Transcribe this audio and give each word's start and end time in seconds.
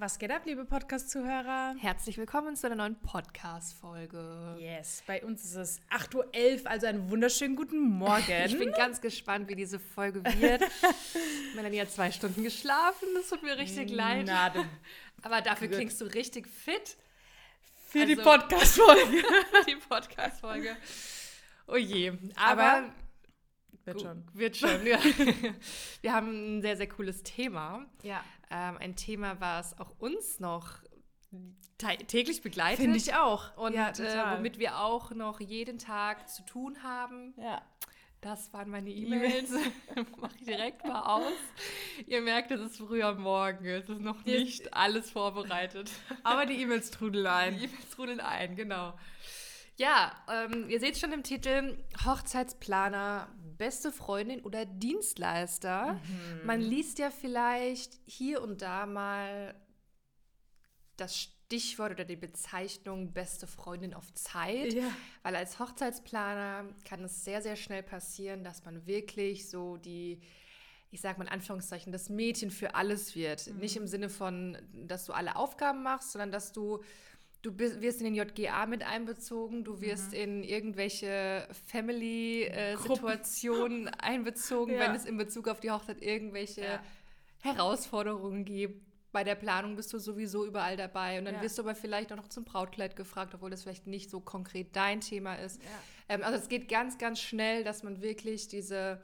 Was 0.00 0.20
geht 0.20 0.30
ab, 0.30 0.42
liebe 0.44 0.64
Podcast-Zuhörer? 0.64 1.74
Herzlich 1.80 2.18
willkommen 2.18 2.54
zu 2.54 2.68
einer 2.68 2.76
neuen 2.76 2.94
Podcast-Folge. 3.00 4.56
Yes, 4.60 5.02
bei 5.08 5.24
uns 5.24 5.44
ist 5.44 5.56
es 5.56 5.80
8.11 5.90 6.14
Uhr, 6.62 6.70
also 6.70 6.86
einen 6.86 7.10
wunderschönen 7.10 7.56
guten 7.56 7.80
Morgen. 7.80 8.44
ich 8.46 8.56
bin 8.56 8.70
ganz 8.70 9.00
gespannt, 9.00 9.48
wie 9.48 9.56
diese 9.56 9.80
Folge 9.80 10.22
wird. 10.22 10.62
Melanie 11.56 11.80
hat 11.80 11.90
zwei 11.90 12.12
Stunden 12.12 12.44
geschlafen, 12.44 13.08
das 13.16 13.28
tut 13.28 13.42
mir 13.42 13.58
richtig 13.58 13.90
leid. 13.90 14.26
Na, 14.28 14.52
Aber 15.22 15.40
dafür 15.40 15.66
Glück. 15.66 15.80
klingst 15.80 16.00
du 16.00 16.04
richtig 16.04 16.46
fit. 16.46 16.96
Für 17.88 18.02
also, 18.02 18.14
die 18.14 18.22
Podcast-Folge. 18.22 19.24
die 19.66 19.76
Podcast-Folge. 19.88 20.76
Oh 21.66 21.74
je. 21.74 22.12
Aber, 22.36 22.62
Aber 22.62 22.92
wird 23.88 24.00
schon. 24.00 24.24
Wird 24.32 24.56
schon, 24.56 24.86
ja. 24.86 24.98
Wir 26.00 26.12
haben 26.12 26.56
ein 26.58 26.62
sehr, 26.62 26.76
sehr 26.76 26.88
cooles 26.88 27.22
Thema. 27.22 27.86
Ja. 28.02 28.22
Ähm, 28.50 28.78
ein 28.78 28.96
Thema, 28.96 29.40
was 29.40 29.78
auch 29.78 29.94
uns 29.98 30.40
noch 30.40 30.80
täglich 31.78 32.42
begleitet. 32.42 32.80
Finde 32.80 32.96
ich 32.96 33.14
auch. 33.14 33.56
Und 33.56 33.74
ja, 33.74 33.90
äh, 33.90 34.36
womit 34.36 34.58
wir 34.58 34.80
auch 34.80 35.12
noch 35.12 35.40
jeden 35.40 35.78
Tag 35.78 36.28
zu 36.28 36.44
tun 36.44 36.82
haben. 36.82 37.34
Ja. 37.36 37.62
Das 38.20 38.52
waren 38.52 38.68
meine 38.68 38.90
E-Mails. 38.90 39.50
Mache 40.20 40.34
ich 40.40 40.46
direkt 40.46 40.84
mal 40.84 41.02
aus. 41.02 41.32
Ihr 42.06 42.20
merkt, 42.20 42.50
es 42.50 42.60
ist 42.60 42.78
früher 42.78 43.14
Morgen. 43.14 43.64
Es 43.64 43.88
ist 43.88 44.00
noch 44.00 44.24
nicht 44.24 44.74
alles 44.74 45.10
vorbereitet. 45.10 45.90
Aber 46.24 46.44
die 46.44 46.60
E-Mails 46.60 46.90
trudeln 46.90 47.26
ein. 47.26 47.58
Die 47.58 47.66
E-Mails 47.66 47.90
trudeln 47.90 48.20
ein, 48.20 48.56
genau. 48.56 48.94
Ja, 49.76 50.12
ähm, 50.28 50.68
ihr 50.68 50.80
seht 50.80 50.98
schon 50.98 51.12
im 51.12 51.22
Titel 51.22 51.78
Hochzeitsplaner, 52.04 53.28
beste 53.58 53.92
Freundin 53.92 54.40
oder 54.40 54.64
Dienstleister. 54.64 55.94
Mhm. 55.94 56.46
Man 56.46 56.60
liest 56.60 56.98
ja 56.98 57.10
vielleicht 57.10 57.98
hier 58.06 58.40
und 58.42 58.62
da 58.62 58.86
mal 58.86 59.54
das 60.96 61.16
Stichwort 61.16 61.92
oder 61.92 62.04
die 62.04 62.16
Bezeichnung 62.16 63.12
beste 63.12 63.46
Freundin 63.46 63.94
auf 63.94 64.12
Zeit, 64.14 64.72
ja. 64.72 64.90
weil 65.22 65.36
als 65.36 65.58
Hochzeitsplaner 65.58 66.64
kann 66.84 67.04
es 67.04 67.24
sehr, 67.24 67.42
sehr 67.42 67.56
schnell 67.56 67.82
passieren, 67.82 68.44
dass 68.44 68.64
man 68.64 68.86
wirklich 68.86 69.48
so 69.48 69.76
die 69.76 70.20
ich 70.90 71.00
sage 71.00 71.18
mal 71.18 71.24
in 71.26 71.32
Anführungszeichen, 71.32 71.92
das 71.92 72.08
Mädchen 72.08 72.50
für 72.50 72.74
alles 72.74 73.14
wird. 73.14 73.46
Mhm. 73.46 73.58
Nicht 73.58 73.76
im 73.76 73.86
Sinne 73.86 74.08
von, 74.08 74.56
dass 74.72 75.04
du 75.04 75.12
alle 75.12 75.36
Aufgaben 75.36 75.82
machst, 75.82 76.12
sondern 76.12 76.32
dass 76.32 76.52
du 76.52 76.82
Du 77.42 77.52
bist, 77.52 77.80
wirst 77.80 78.00
in 78.00 78.12
den 78.12 78.16
JGA 78.16 78.66
mit 78.66 78.82
einbezogen, 78.82 79.62
du 79.62 79.80
wirst 79.80 80.10
mhm. 80.10 80.18
in 80.18 80.42
irgendwelche 80.42 81.46
Family-Situationen 81.66 83.86
äh, 83.86 83.92
einbezogen, 83.98 84.74
ja. 84.74 84.80
wenn 84.80 84.96
es 84.96 85.04
in 85.04 85.16
Bezug 85.16 85.46
auf 85.46 85.60
die 85.60 85.70
Hochzeit 85.70 86.02
irgendwelche 86.02 86.62
ja. 86.62 86.82
Herausforderungen 87.40 88.44
gibt. 88.44 88.82
Bei 89.12 89.22
der 89.24 89.36
Planung 89.36 89.76
bist 89.76 89.92
du 89.92 89.98
sowieso 89.98 90.44
überall 90.44 90.76
dabei 90.76 91.18
und 91.18 91.26
dann 91.26 91.36
ja. 91.36 91.42
wirst 91.42 91.58
du 91.58 91.62
aber 91.62 91.76
vielleicht 91.76 92.12
auch 92.12 92.16
noch 92.16 92.28
zum 92.28 92.44
Brautkleid 92.44 92.96
gefragt, 92.96 93.34
obwohl 93.34 93.50
das 93.50 93.62
vielleicht 93.62 93.86
nicht 93.86 94.10
so 94.10 94.18
konkret 94.20 94.74
dein 94.74 95.00
Thema 95.00 95.36
ist. 95.36 95.62
Ähm, 96.08 96.24
also 96.24 96.38
es 96.38 96.48
geht 96.48 96.68
ganz, 96.68 96.98
ganz 96.98 97.20
schnell, 97.20 97.62
dass 97.62 97.84
man 97.84 98.02
wirklich 98.02 98.48
diese 98.48 99.00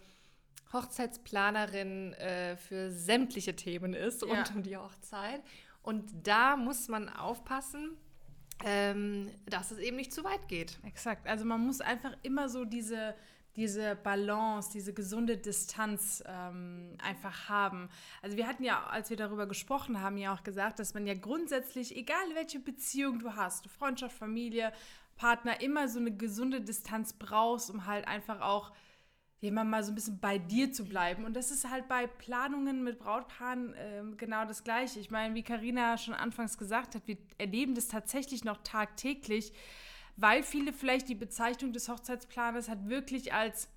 Hochzeitsplanerin 0.73 2.15
äh, 2.15 2.57
für 2.57 2.91
sämtliche 2.91 3.55
Themen 3.55 3.95
ist 3.95 4.25
rund 4.25 4.53
um 4.55 4.63
die 4.63 4.77
Hochzeit. 4.77 5.41
Und 5.83 6.27
da 6.27 6.57
muss 6.57 6.89
man 6.89 7.09
aufpassen, 7.09 7.97
ähm, 8.65 9.31
dass 9.47 9.71
es 9.71 9.79
eben 9.79 9.97
nicht 9.97 10.13
zu 10.13 10.25
weit 10.25 10.49
geht. 10.49 10.79
Exakt. 10.85 11.27
Also 11.27 11.45
man 11.45 11.61
muss 11.61 11.81
einfach 11.81 12.17
immer 12.23 12.49
so 12.49 12.65
diese, 12.65 13.15
diese 13.57 13.97
Balance, 13.97 14.71
diese 14.73 14.93
gesunde 14.93 15.37
Distanz 15.37 16.23
ähm, 16.27 16.97
einfach 17.03 17.49
haben. 17.49 17.89
Also 18.23 18.37
wir 18.37 18.47
hatten 18.47 18.65
ja, 18.65 18.85
als 18.85 19.11
wir 19.11 19.17
darüber 19.17 19.47
gesprochen 19.47 20.01
haben, 20.01 20.17
ja 20.17 20.35
auch 20.35 20.43
gesagt, 20.43 20.79
dass 20.79 20.95
man 20.95 21.07
ja 21.07 21.15
grundsätzlich, 21.15 21.97
egal 21.97 22.25
welche 22.35 22.61
Beziehung 22.61 23.19
du 23.19 23.35
hast, 23.35 23.69
Freundschaft, 23.69 24.17
Familie, 24.17 24.73
Partner, 25.17 25.61
immer 25.61 25.89
so 25.89 25.99
eine 25.99 26.15
gesunde 26.17 26.61
Distanz 26.61 27.13
brauchst, 27.13 27.71
um 27.71 27.87
halt 27.87 28.09
einfach 28.09 28.41
auch 28.41 28.73
jemand 29.45 29.71
mal 29.71 29.85
so 29.85 29.93
ein 29.93 29.95
bisschen 29.95 30.19
bei 30.19 30.39
dir 30.39 30.73
zu 30.73 30.85
bleiben. 30.85 31.25
Und 31.25 31.35
das 31.35 31.51
ist 31.51 31.71
halt 31.71 31.87
bei 31.87 32.07
Planungen 32.07 32.83
mit 32.83 32.99
Brautpaaren 32.99 33.75
äh, 33.75 34.03
genau 34.17 34.45
das 34.45 34.65
Gleiche. 34.65 34.99
Ich 34.99 35.11
meine, 35.11 35.35
wie 35.35 35.43
Karina 35.43 35.97
schon 35.99 36.15
anfangs 36.15 36.59
gesagt 36.59 36.95
hat, 36.95 37.07
wir 37.07 37.19
erleben 37.39 37.75
das 37.75 37.89
tatsächlich 37.89 38.45
noch 38.45 38.59
tagtäglich, 38.65 39.53
weil 40.17 40.43
viele 40.43 40.73
vielleicht 40.73 41.09
die 41.09 41.15
Bezeichnung 41.15 41.73
des 41.73 41.89
Hochzeitsplaners 41.89 42.69
hat 42.69 42.89
wirklich 42.89 43.33
als, 43.33 43.69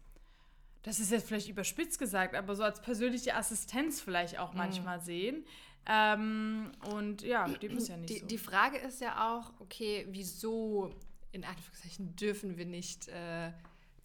das 0.83 1.00
ist 1.00 1.11
jetzt 1.11 1.27
vielleicht 1.27 1.50
überspitzt 1.50 2.00
gesagt, 2.00 2.35
aber 2.35 2.56
so 2.56 2.63
als 2.63 2.81
persönliche 2.81 3.35
Assistenz 3.35 4.01
vielleicht 4.01 4.39
auch 4.39 4.53
mhm. 4.53 4.57
manchmal 4.59 5.01
sehen. 5.01 5.45
Ähm, 5.85 6.72
und 6.94 7.22
ja, 7.22 7.47
dem 7.47 7.77
ist 7.77 7.88
ja 7.88 7.97
nicht 7.97 8.09
die, 8.09 8.19
so. 8.19 8.25
Die 8.25 8.38
Frage 8.38 8.77
ist 8.77 9.01
ja 9.01 9.33
auch, 9.33 9.53
okay, 9.59 10.06
wieso 10.09 10.94
in 11.31 11.44
Anführungszeichen 11.44 12.16
dürfen 12.16 12.57
wir 12.57 12.66
nicht 12.66 13.07
äh, 13.07 13.51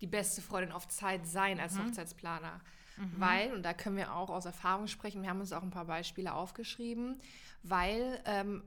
die 0.03 0.07
beste 0.07 0.43
Freundin 0.43 0.73
auf 0.73 0.89
Zeit 0.89 1.27
sein 1.27 1.59
als 1.61 1.75
mhm. 1.75 1.87
Hochzeitsplaner. 1.87 2.61
Mhm. 2.99 3.13
Weil, 3.17 3.53
und 3.55 3.63
da 3.63 3.73
können 3.73 3.97
wir 3.97 4.15
auch 4.15 4.29
aus 4.29 4.45
Erfahrung 4.45 4.89
sprechen, 4.89 5.23
wir 5.23 5.31
haben 5.31 5.41
uns 5.41 5.53
auch 5.53 5.63
ein 5.63 5.71
paar 5.71 5.87
Beispiele 5.87 6.35
aufgeschrieben, 6.35 7.21
weil 7.63 8.21
ähm, 8.27 8.63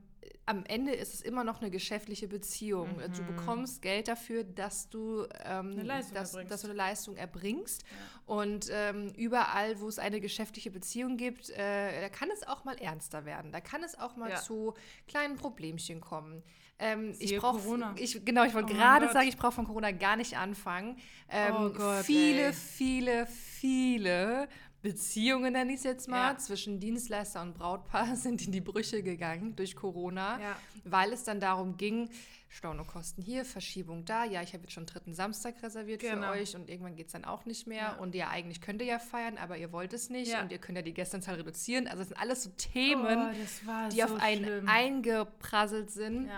am 0.46 0.64
Ende 0.64 0.92
ist 0.92 1.14
es 1.14 1.20
immer 1.20 1.44
noch 1.44 1.60
eine 1.60 1.70
geschäftliche 1.70 2.26
Beziehung. 2.26 2.96
Mhm. 2.96 3.12
Du 3.12 3.22
bekommst 3.24 3.82
Geld 3.82 4.08
dafür, 4.08 4.42
dass 4.42 4.88
du, 4.88 5.26
ähm, 5.44 5.86
dass, 5.86 6.10
dass, 6.10 6.32
du 6.32 6.68
eine 6.68 6.74
Leistung 6.74 7.16
erbringst. 7.16 7.82
Ja. 7.82 8.34
Und 8.34 8.68
ähm, 8.72 9.12
überall, 9.16 9.78
wo 9.80 9.88
es 9.88 9.98
eine 9.98 10.20
geschäftliche 10.20 10.70
Beziehung 10.70 11.16
gibt, 11.16 11.50
äh, 11.50 12.00
da 12.00 12.08
kann 12.08 12.30
es 12.32 12.46
auch 12.46 12.64
mal 12.64 12.76
ernster 12.76 13.24
werden. 13.24 13.52
Da 13.52 13.60
kann 13.60 13.84
es 13.84 13.96
auch 13.98 14.16
mal 14.16 14.30
ja. 14.30 14.36
zu 14.36 14.74
kleinen 15.06 15.36
Problemchen 15.36 16.00
kommen. 16.00 16.42
Ähm, 16.78 17.14
ich 17.18 17.36
brauche 17.38 17.60
ich 17.96 18.24
genau, 18.24 18.44
ich 18.44 18.54
wollte 18.54 18.72
oh 18.72 18.76
gerade 18.76 19.10
sagen, 19.10 19.28
ich 19.28 19.36
brauche 19.36 19.52
von 19.52 19.66
Corona 19.66 19.92
gar 19.92 20.16
nicht 20.16 20.36
anfangen. 20.36 20.98
Ähm, 21.30 21.54
oh 21.56 21.70
Gott, 21.70 22.04
viele, 22.04 22.48
ey. 22.48 22.52
viele, 22.52 23.26
viele 23.26 24.48
Beziehungen, 24.82 25.54
nenne 25.54 25.72
ich 25.72 25.78
es 25.78 25.84
jetzt 25.84 26.08
mal, 26.08 26.32
ja. 26.32 26.38
zwischen 26.38 26.78
Dienstleister 26.78 27.42
und 27.42 27.54
Brautpaar 27.54 28.14
sind 28.16 28.46
in 28.46 28.52
die 28.52 28.60
Brüche 28.60 29.02
gegangen 29.02 29.56
durch 29.56 29.74
Corona, 29.74 30.38
ja. 30.40 30.56
weil 30.84 31.12
es 31.12 31.24
dann 31.24 31.40
darum 31.40 31.76
ging, 31.76 32.10
Stornokosten 32.48 33.22
hier, 33.22 33.44
Verschiebung 33.44 34.04
da, 34.04 34.24
ja, 34.24 34.42
ich 34.42 34.52
habe 34.52 34.62
jetzt 34.62 34.72
schon 34.72 34.86
dritten 34.86 35.14
Samstag 35.14 35.62
reserviert 35.62 36.00
genau. 36.00 36.32
für 36.32 36.38
euch 36.38 36.54
und 36.54 36.70
irgendwann 36.70 36.94
geht 36.94 37.06
es 37.06 37.12
dann 37.12 37.24
auch 37.24 37.44
nicht 37.44 37.66
mehr. 37.66 37.78
Ja. 37.78 37.96
Und 37.96 38.14
ihr 38.14 38.28
eigentlich 38.28 38.60
könnt 38.60 38.80
ihr 38.80 38.86
ja 38.86 38.98
feiern, 38.98 39.38
aber 39.38 39.56
ihr 39.56 39.72
wollt 39.72 39.92
es 39.92 40.08
nicht 40.08 40.32
und 40.40 40.52
ihr 40.52 40.58
könnt 40.58 40.76
ja 40.76 40.82
die 40.82 40.94
Gästeanzahl 40.94 41.34
reduzieren. 41.34 41.88
Also 41.88 42.02
es 42.02 42.08
sind 42.08 42.18
alles 42.18 42.44
so 42.44 42.50
Themen, 42.50 43.30
oh, 43.30 43.88
die 43.90 43.96
so 43.96 44.04
auf 44.04 44.20
einen 44.20 44.44
schlimm. 44.44 44.68
eingeprasselt 44.68 45.90
sind. 45.90 46.30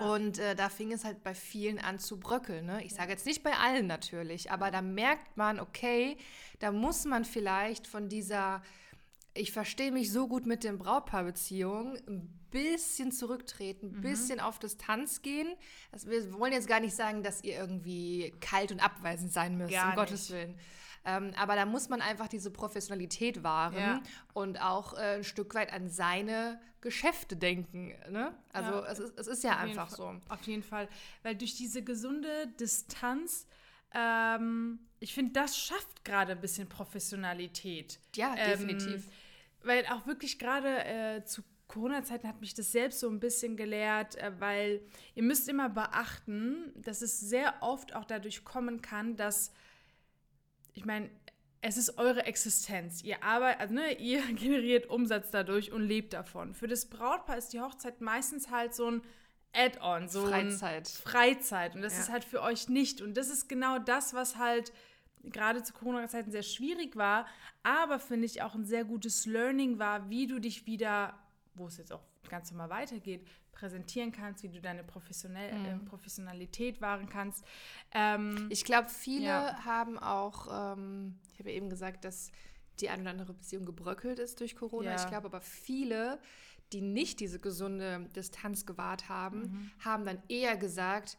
Und 0.00 0.38
äh, 0.38 0.54
da 0.54 0.68
fing 0.68 0.92
es 0.92 1.04
halt 1.04 1.22
bei 1.22 1.34
vielen 1.34 1.78
an 1.78 1.98
zu 1.98 2.18
bröckeln. 2.18 2.66
Ne? 2.66 2.84
Ich 2.84 2.94
sage 2.94 3.12
jetzt 3.12 3.24
nicht 3.24 3.42
bei 3.42 3.52
allen 3.52 3.86
natürlich, 3.86 4.50
aber 4.50 4.70
da 4.70 4.82
merkt 4.82 5.36
man, 5.36 5.60
okay, 5.60 6.16
da 6.58 6.72
muss 6.72 7.04
man 7.04 7.24
vielleicht 7.24 7.86
von 7.86 8.08
dieser, 8.08 8.62
ich 9.32 9.52
verstehe 9.52 9.92
mich 9.92 10.10
so 10.12 10.26
gut 10.26 10.44
mit 10.44 10.64
den 10.64 10.78
Brautpaarbeziehungen, 10.78 11.96
ein 12.08 12.48
bisschen 12.50 13.12
zurücktreten, 13.12 13.86
ein 13.86 13.96
mhm. 13.98 14.00
bisschen 14.02 14.40
auf 14.40 14.58
Distanz 14.58 15.22
gehen. 15.22 15.54
Also 15.92 16.10
wir 16.10 16.32
wollen 16.38 16.52
jetzt 16.52 16.68
gar 16.68 16.80
nicht 16.80 16.94
sagen, 16.94 17.22
dass 17.22 17.44
ihr 17.44 17.54
irgendwie 17.54 18.34
kalt 18.40 18.72
und 18.72 18.80
abweisend 18.80 19.32
sein 19.32 19.56
müsst, 19.56 19.72
gar 19.72 19.84
um 19.84 19.88
nicht. 19.90 19.98
Gottes 19.98 20.30
Willen. 20.30 20.58
Ähm, 21.06 21.32
aber 21.36 21.54
da 21.54 21.64
muss 21.64 21.88
man 21.88 22.02
einfach 22.02 22.26
diese 22.26 22.50
Professionalität 22.50 23.44
wahren 23.44 23.78
ja. 23.78 24.02
und 24.34 24.60
auch 24.60 24.94
äh, 24.94 25.16
ein 25.16 25.24
Stück 25.24 25.54
weit 25.54 25.72
an 25.72 25.88
seine 25.88 26.60
Geschäfte 26.80 27.36
denken. 27.36 27.94
Ne? 28.10 28.34
Also 28.52 28.72
ja, 28.72 28.86
es, 28.86 28.98
ist, 28.98 29.18
es 29.18 29.26
ist 29.28 29.44
ja 29.44 29.56
einfach 29.56 29.88
so. 29.88 30.20
Auf 30.28 30.42
jeden 30.42 30.64
Fall. 30.64 30.88
Weil 31.22 31.36
durch 31.36 31.54
diese 31.54 31.84
gesunde 31.84 32.48
Distanz, 32.58 33.46
ähm, 33.94 34.80
ich 34.98 35.14
finde, 35.14 35.32
das 35.32 35.56
schafft 35.56 36.04
gerade 36.04 36.32
ein 36.32 36.40
bisschen 36.40 36.68
Professionalität. 36.68 38.00
Ja, 38.16 38.34
definitiv. 38.34 39.06
Ähm, 39.06 39.12
weil 39.62 39.86
auch 39.86 40.06
wirklich 40.06 40.40
gerade 40.40 40.84
äh, 40.84 41.24
zu 41.24 41.42
Corona-Zeiten 41.68 42.26
hat 42.26 42.40
mich 42.40 42.54
das 42.54 42.72
selbst 42.72 42.98
so 43.00 43.08
ein 43.08 43.20
bisschen 43.20 43.56
gelehrt, 43.56 44.16
äh, 44.16 44.32
weil 44.40 44.80
ihr 45.14 45.22
müsst 45.22 45.48
immer 45.48 45.68
beachten, 45.68 46.72
dass 46.76 47.00
es 47.00 47.20
sehr 47.20 47.54
oft 47.60 47.94
auch 47.94 48.04
dadurch 48.04 48.44
kommen 48.44 48.82
kann, 48.82 49.16
dass 49.16 49.52
ich 50.76 50.84
meine, 50.84 51.10
es 51.62 51.76
ist 51.76 51.98
eure 51.98 52.26
Existenz. 52.26 53.02
Ihr 53.02 53.24
arbeitet, 53.24 53.60
also, 53.60 53.74
ne, 53.74 53.98
ihr 53.98 54.22
generiert 54.34 54.88
Umsatz 54.88 55.30
dadurch 55.30 55.72
und 55.72 55.82
lebt 55.82 56.12
davon. 56.12 56.54
Für 56.54 56.68
das 56.68 56.86
Brautpaar 56.86 57.38
ist 57.38 57.52
die 57.52 57.60
Hochzeit 57.60 58.00
meistens 58.00 58.50
halt 58.50 58.74
so 58.74 58.90
ein 58.90 59.02
Add-on, 59.52 60.08
so 60.08 60.26
Freizeit. 60.26 60.88
Freizeit. 60.88 61.74
Und 61.74 61.82
das 61.82 61.94
ja. 61.94 62.00
ist 62.00 62.12
halt 62.12 62.24
für 62.24 62.42
euch 62.42 62.68
nicht. 62.68 63.00
Und 63.00 63.16
das 63.16 63.30
ist 63.30 63.48
genau 63.48 63.78
das, 63.78 64.12
was 64.12 64.36
halt 64.36 64.72
gerade 65.24 65.62
zu 65.62 65.72
Corona-Zeiten 65.72 66.30
sehr 66.30 66.42
schwierig 66.42 66.94
war, 66.94 67.26
aber 67.62 67.98
finde 67.98 68.26
ich 68.26 68.42
auch 68.42 68.54
ein 68.54 68.64
sehr 68.64 68.84
gutes 68.84 69.26
Learning 69.26 69.78
war, 69.78 70.08
wie 70.08 70.26
du 70.26 70.38
dich 70.38 70.66
wieder, 70.66 71.18
wo 71.56 71.66
es 71.66 71.76
jetzt 71.76 71.92
auch 71.92 72.02
ganz 72.28 72.50
normal 72.50 72.70
weitergeht, 72.70 73.26
präsentieren 73.52 74.12
kannst, 74.12 74.42
wie 74.42 74.48
du 74.48 74.60
deine 74.60 74.84
Professionell 74.84 75.52
mhm. 75.52 75.66
äh, 75.66 75.78
Professionalität 75.88 76.80
wahren 76.80 77.08
kannst. 77.08 77.44
Ähm, 77.92 78.46
ich 78.50 78.64
glaube, 78.64 78.88
viele 78.88 79.24
ja. 79.24 79.64
haben 79.64 79.98
auch, 79.98 80.74
ähm, 80.76 81.18
ich 81.32 81.38
habe 81.38 81.50
ja 81.50 81.56
eben 81.56 81.70
gesagt, 81.70 82.04
dass 82.04 82.30
die 82.80 82.90
eine 82.90 83.02
oder 83.02 83.10
andere 83.12 83.32
Beziehung 83.32 83.64
gebröckelt 83.64 84.18
ist 84.18 84.40
durch 84.40 84.56
Corona. 84.56 84.90
Ja. 84.90 84.96
Ich 84.96 85.08
glaube 85.08 85.26
aber 85.26 85.40
viele, 85.40 86.20
die 86.72 86.82
nicht 86.82 87.20
diese 87.20 87.40
gesunde 87.40 88.08
Distanz 88.14 88.66
gewahrt 88.66 89.08
haben, 89.08 89.40
mhm. 89.40 89.70
haben 89.84 90.04
dann 90.04 90.22
eher 90.28 90.56
gesagt, 90.56 91.16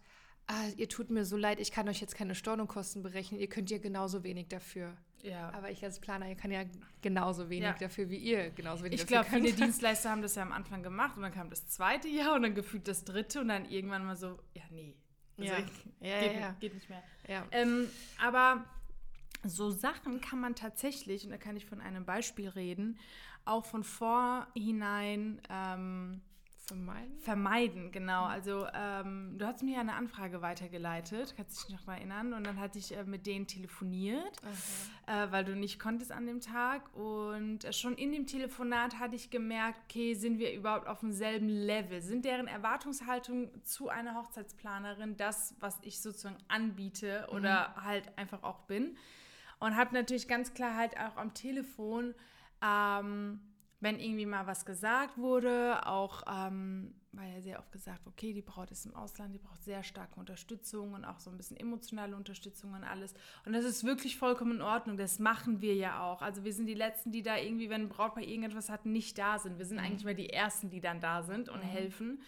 ah, 0.48 0.68
ihr 0.78 0.89
tut 0.89 1.10
mir 1.10 1.25
so 1.25 1.38
leid, 1.38 1.60
ich 1.60 1.72
kann 1.72 1.89
euch 1.89 2.01
jetzt 2.01 2.16
keine 2.16 2.36
Stornokosten 2.36 3.01
berechnen, 3.01 3.39
ihr 3.39 3.50
könnt 3.50 3.69
ja 3.69 3.78
genauso 3.78 4.24
wenig 4.24 4.48
dafür. 4.50 4.95
Ja. 5.29 5.51
Aber 5.53 5.71
ich 5.71 5.83
als 5.83 6.00
Planer 6.00 6.33
kann 6.35 6.51
ja 6.51 6.63
genauso 7.01 7.50
wenig 7.50 7.63
ja. 7.63 7.75
dafür 7.79 8.09
wie 8.09 8.18
ihr 8.18 8.50
genauso 8.51 8.83
wenig 8.83 9.01
Ich 9.01 9.07
glaube, 9.07 9.29
viele 9.29 9.51
Dienstleister 9.53 10.09
haben 10.09 10.21
das 10.21 10.35
ja 10.35 10.41
am 10.41 10.51
Anfang 10.51 10.83
gemacht 10.83 11.15
und 11.18 11.24
dann 11.24 11.33
kam 11.33 11.50
das 11.50 11.68
zweite 11.68 12.07
Jahr 12.07 12.35
und 12.35 12.44
dann 12.44 12.56
gefühlt 12.56 12.88
das 12.88 13.03
dritte 13.03 13.41
und 13.41 13.50
dann 13.50 13.65
irgendwann 13.69 14.06
mal 14.06 14.15
so, 14.15 14.39
ja, 14.53 14.63
nee. 14.71 14.95
Also 15.38 15.51
ja. 15.51 15.59
ja, 15.59 16.19
geht, 16.19 16.39
ja, 16.39 16.56
geht, 16.59 16.74
nicht 16.74 16.89
mehr. 16.89 17.03
Ähm, 17.51 17.88
aber 18.19 18.65
so 19.44 19.69
Sachen 19.69 20.19
kann 20.19 20.39
man 20.39 20.56
tatsächlich, 20.56 21.25
und 21.25 21.31
da 21.31 21.38
kann 21.38 21.56
ich 21.56 21.65
von 21.65 21.79
einem 21.79 22.06
Beispiel 22.06 22.50
reden, 22.50 22.97
auch 23.45 23.65
von 23.65 23.83
vorhinein 23.83 25.41
ähm, 25.50 26.21
vermeiden. 26.67 27.19
Vermeiden, 27.19 27.91
genau. 27.91 28.25
Mhm. 28.25 28.31
Also 28.31 28.67
ähm, 28.73 29.35
du 29.37 29.47
hast 29.47 29.63
mir 29.63 29.75
ja 29.75 29.79
eine 29.79 29.93
Anfrage 29.93 30.41
weitergeleitet, 30.41 31.33
kannst 31.37 31.63
dich 31.63 31.75
noch 31.75 31.85
mal 31.87 31.95
erinnern, 31.95 32.33
und 32.33 32.45
dann 32.45 32.59
hatte 32.59 32.77
ich 32.77 32.95
äh, 32.95 33.03
mit 33.05 33.25
denen 33.25 33.47
telefoniert, 33.47 34.37
okay. 34.43 35.23
äh, 35.25 35.31
weil 35.31 35.45
du 35.45 35.55
nicht 35.55 35.79
konntest 35.79 36.11
an 36.11 36.27
dem 36.27 36.41
Tag. 36.41 36.93
Und 36.95 37.63
äh, 37.63 37.71
schon 37.71 37.95
in 37.95 38.11
dem 38.11 38.27
Telefonat 38.27 38.99
hatte 38.99 39.15
ich 39.15 39.29
gemerkt, 39.29 39.79
okay, 39.85 40.13
sind 40.13 40.39
wir 40.39 40.53
überhaupt 40.53 40.87
auf 40.87 40.99
demselben 40.99 41.47
Level? 41.47 42.01
Sind 42.01 42.25
deren 42.25 42.47
Erwartungshaltung 42.47 43.49
zu 43.63 43.87
einer 43.89 44.15
Hochzeitsplanerin 44.15 45.15
das, 45.15 45.55
was 45.59 45.77
ich 45.83 46.01
sozusagen 46.01 46.37
anbiete 46.49 47.27
oder 47.31 47.69
mhm. 47.69 47.83
halt 47.85 48.17
einfach 48.17 48.43
auch 48.43 48.59
bin? 48.63 48.97
Und 49.59 49.75
habe 49.75 49.95
natürlich 49.95 50.27
ganz 50.27 50.53
klar 50.53 50.75
halt 50.75 50.97
auch 50.99 51.17
am 51.17 51.33
Telefon 51.33 52.13
ähm, 52.61 53.39
wenn 53.79 54.00
irgendwie 54.00 54.25
mal 54.25 54.47
was 54.47 54.65
gesagt 54.65 55.18
wurde, 55.18 55.85
auch 55.85 56.24
ähm, 56.27 56.95
war 57.12 57.25
ja 57.25 57.41
sehr 57.41 57.59
oft 57.59 57.71
gesagt, 57.71 58.07
okay, 58.07 58.33
die 58.33 58.41
Braut 58.41 58.71
ist 58.71 58.85
im 58.85 58.95
Ausland, 58.95 59.33
die 59.33 59.39
braucht 59.39 59.63
sehr 59.63 59.83
starke 59.83 60.19
Unterstützung 60.19 60.94
und 60.94 61.06
auch 61.06 61.19
so 61.19 61.29
ein 61.29 61.38
bisschen 61.38 61.57
emotionale 61.57 62.15
Unterstützung 62.15 62.74
und 62.74 62.83
alles. 62.83 63.13
Und 63.45 63.53
das 63.53 63.65
ist 63.65 63.83
wirklich 63.83 64.18
vollkommen 64.18 64.57
in 64.57 64.62
Ordnung. 64.62 64.97
Das 64.97 65.19
machen 65.19 65.62
wir 65.62 65.75
ja 65.75 66.01
auch. 66.01 66.21
Also 66.21 66.44
wir 66.44 66.53
sind 66.53 66.65
die 66.65 66.74
Letzten, 66.74 67.12
die 67.12 67.21
da 67.21 67.38
irgendwie, 67.38 67.69
wenn 67.69 67.81
ein 67.81 67.89
Brautpaar 67.89 68.24
irgendetwas 68.24 68.69
hat, 68.69 68.85
nicht 68.85 69.18
da 69.18 69.38
sind. 69.38 69.57
Wir 69.57 69.65
sind 69.65 69.77
mhm. 69.77 69.83
eigentlich 69.83 70.06
mal 70.06 70.15
die 70.15 70.29
Ersten, 70.29 70.69
die 70.69 70.81
dann 70.81 71.00
da 71.00 71.21
sind 71.21 71.50
und 71.50 71.63
mhm. 71.63 71.68
helfen. 71.68 72.21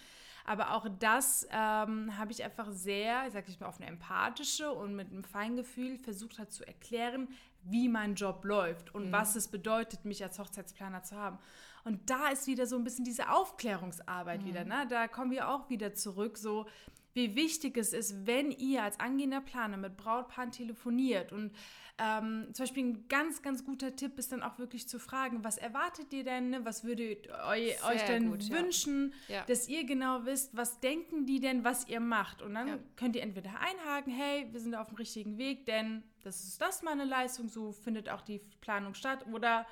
Aber 0.45 0.73
auch 0.73 0.87
das 0.99 1.47
ähm, 1.51 2.17
habe 2.17 2.31
ich 2.31 2.43
einfach 2.43 2.71
sehr, 2.71 3.27
ich 3.27 3.33
sage 3.33 3.45
ich 3.49 3.59
mal, 3.59 3.67
auf 3.67 3.79
eine 3.79 3.87
empathische 3.87 4.71
und 4.71 4.95
mit 4.95 5.11
einem 5.11 5.23
Feingefühl 5.23 5.99
versucht 5.99 6.39
hat 6.39 6.51
zu 6.51 6.65
erklären, 6.65 7.27
wie 7.63 7.89
mein 7.89 8.15
Job 8.15 8.43
läuft 8.45 8.93
und 8.93 9.07
mhm. 9.07 9.11
was 9.11 9.35
es 9.35 9.47
bedeutet, 9.47 10.05
mich 10.05 10.23
als 10.23 10.39
Hochzeitsplaner 10.39 11.03
zu 11.03 11.15
haben. 11.15 11.39
Und 11.83 12.09
da 12.09 12.29
ist 12.29 12.47
wieder 12.47 12.65
so 12.65 12.75
ein 12.75 12.83
bisschen 12.83 13.05
diese 13.05 13.31
Aufklärungsarbeit 13.31 14.41
mhm. 14.41 14.45
wieder. 14.45 14.63
Ne? 14.65 14.85
Da 14.89 15.07
kommen 15.07 15.31
wir 15.31 15.49
auch 15.49 15.69
wieder 15.69 15.93
zurück, 15.93 16.37
so 16.37 16.65
wie 17.13 17.35
wichtig 17.35 17.77
es 17.77 17.93
ist, 17.93 18.27
wenn 18.27 18.51
ihr 18.51 18.83
als 18.83 18.99
angehender 18.99 19.41
Planer 19.41 19.77
mit 19.77 19.97
Brautpaaren 19.97 20.51
telefoniert 20.51 21.31
und 21.31 21.51
ähm, 21.99 22.47
zum 22.53 22.63
Beispiel 22.63 22.85
ein 22.85 23.07
ganz, 23.09 23.41
ganz 23.41 23.65
guter 23.65 23.95
Tipp 23.95 24.17
ist 24.17 24.31
dann 24.31 24.41
auch 24.41 24.57
wirklich 24.57 24.87
zu 24.87 24.99
fragen, 24.99 25.43
was 25.43 25.57
erwartet 25.57 26.13
ihr 26.13 26.23
denn, 26.23 26.51
ne? 26.51 26.65
was 26.65 26.83
würdet 26.85 27.27
ihr 27.27 27.37
euch 27.45 28.05
denn 28.07 28.29
gut, 28.29 28.49
wünschen, 28.49 29.13
ja. 29.27 29.43
dass 29.45 29.67
ihr 29.67 29.85
genau 29.85 30.25
wisst, 30.25 30.55
was 30.55 30.79
denken 30.79 31.25
die 31.25 31.39
denn, 31.39 31.63
was 31.65 31.87
ihr 31.87 31.99
macht. 31.99 32.41
Und 32.41 32.53
dann 32.53 32.67
ja. 32.67 32.79
könnt 32.95 33.15
ihr 33.17 33.21
entweder 33.21 33.51
einhaken, 33.59 34.13
hey, 34.13 34.47
wir 34.51 34.61
sind 34.61 34.75
auf 34.75 34.87
dem 34.87 34.95
richtigen 34.95 35.37
Weg, 35.37 35.65
denn 35.65 36.03
das 36.23 36.43
ist 36.43 36.61
das 36.61 36.83
meine 36.83 37.03
Leistung, 37.03 37.49
so 37.49 37.73
findet 37.73 38.07
auch 38.09 38.21
die 38.21 38.39
Planung 38.61 38.93
statt. 38.93 39.25
Oder 39.33 39.65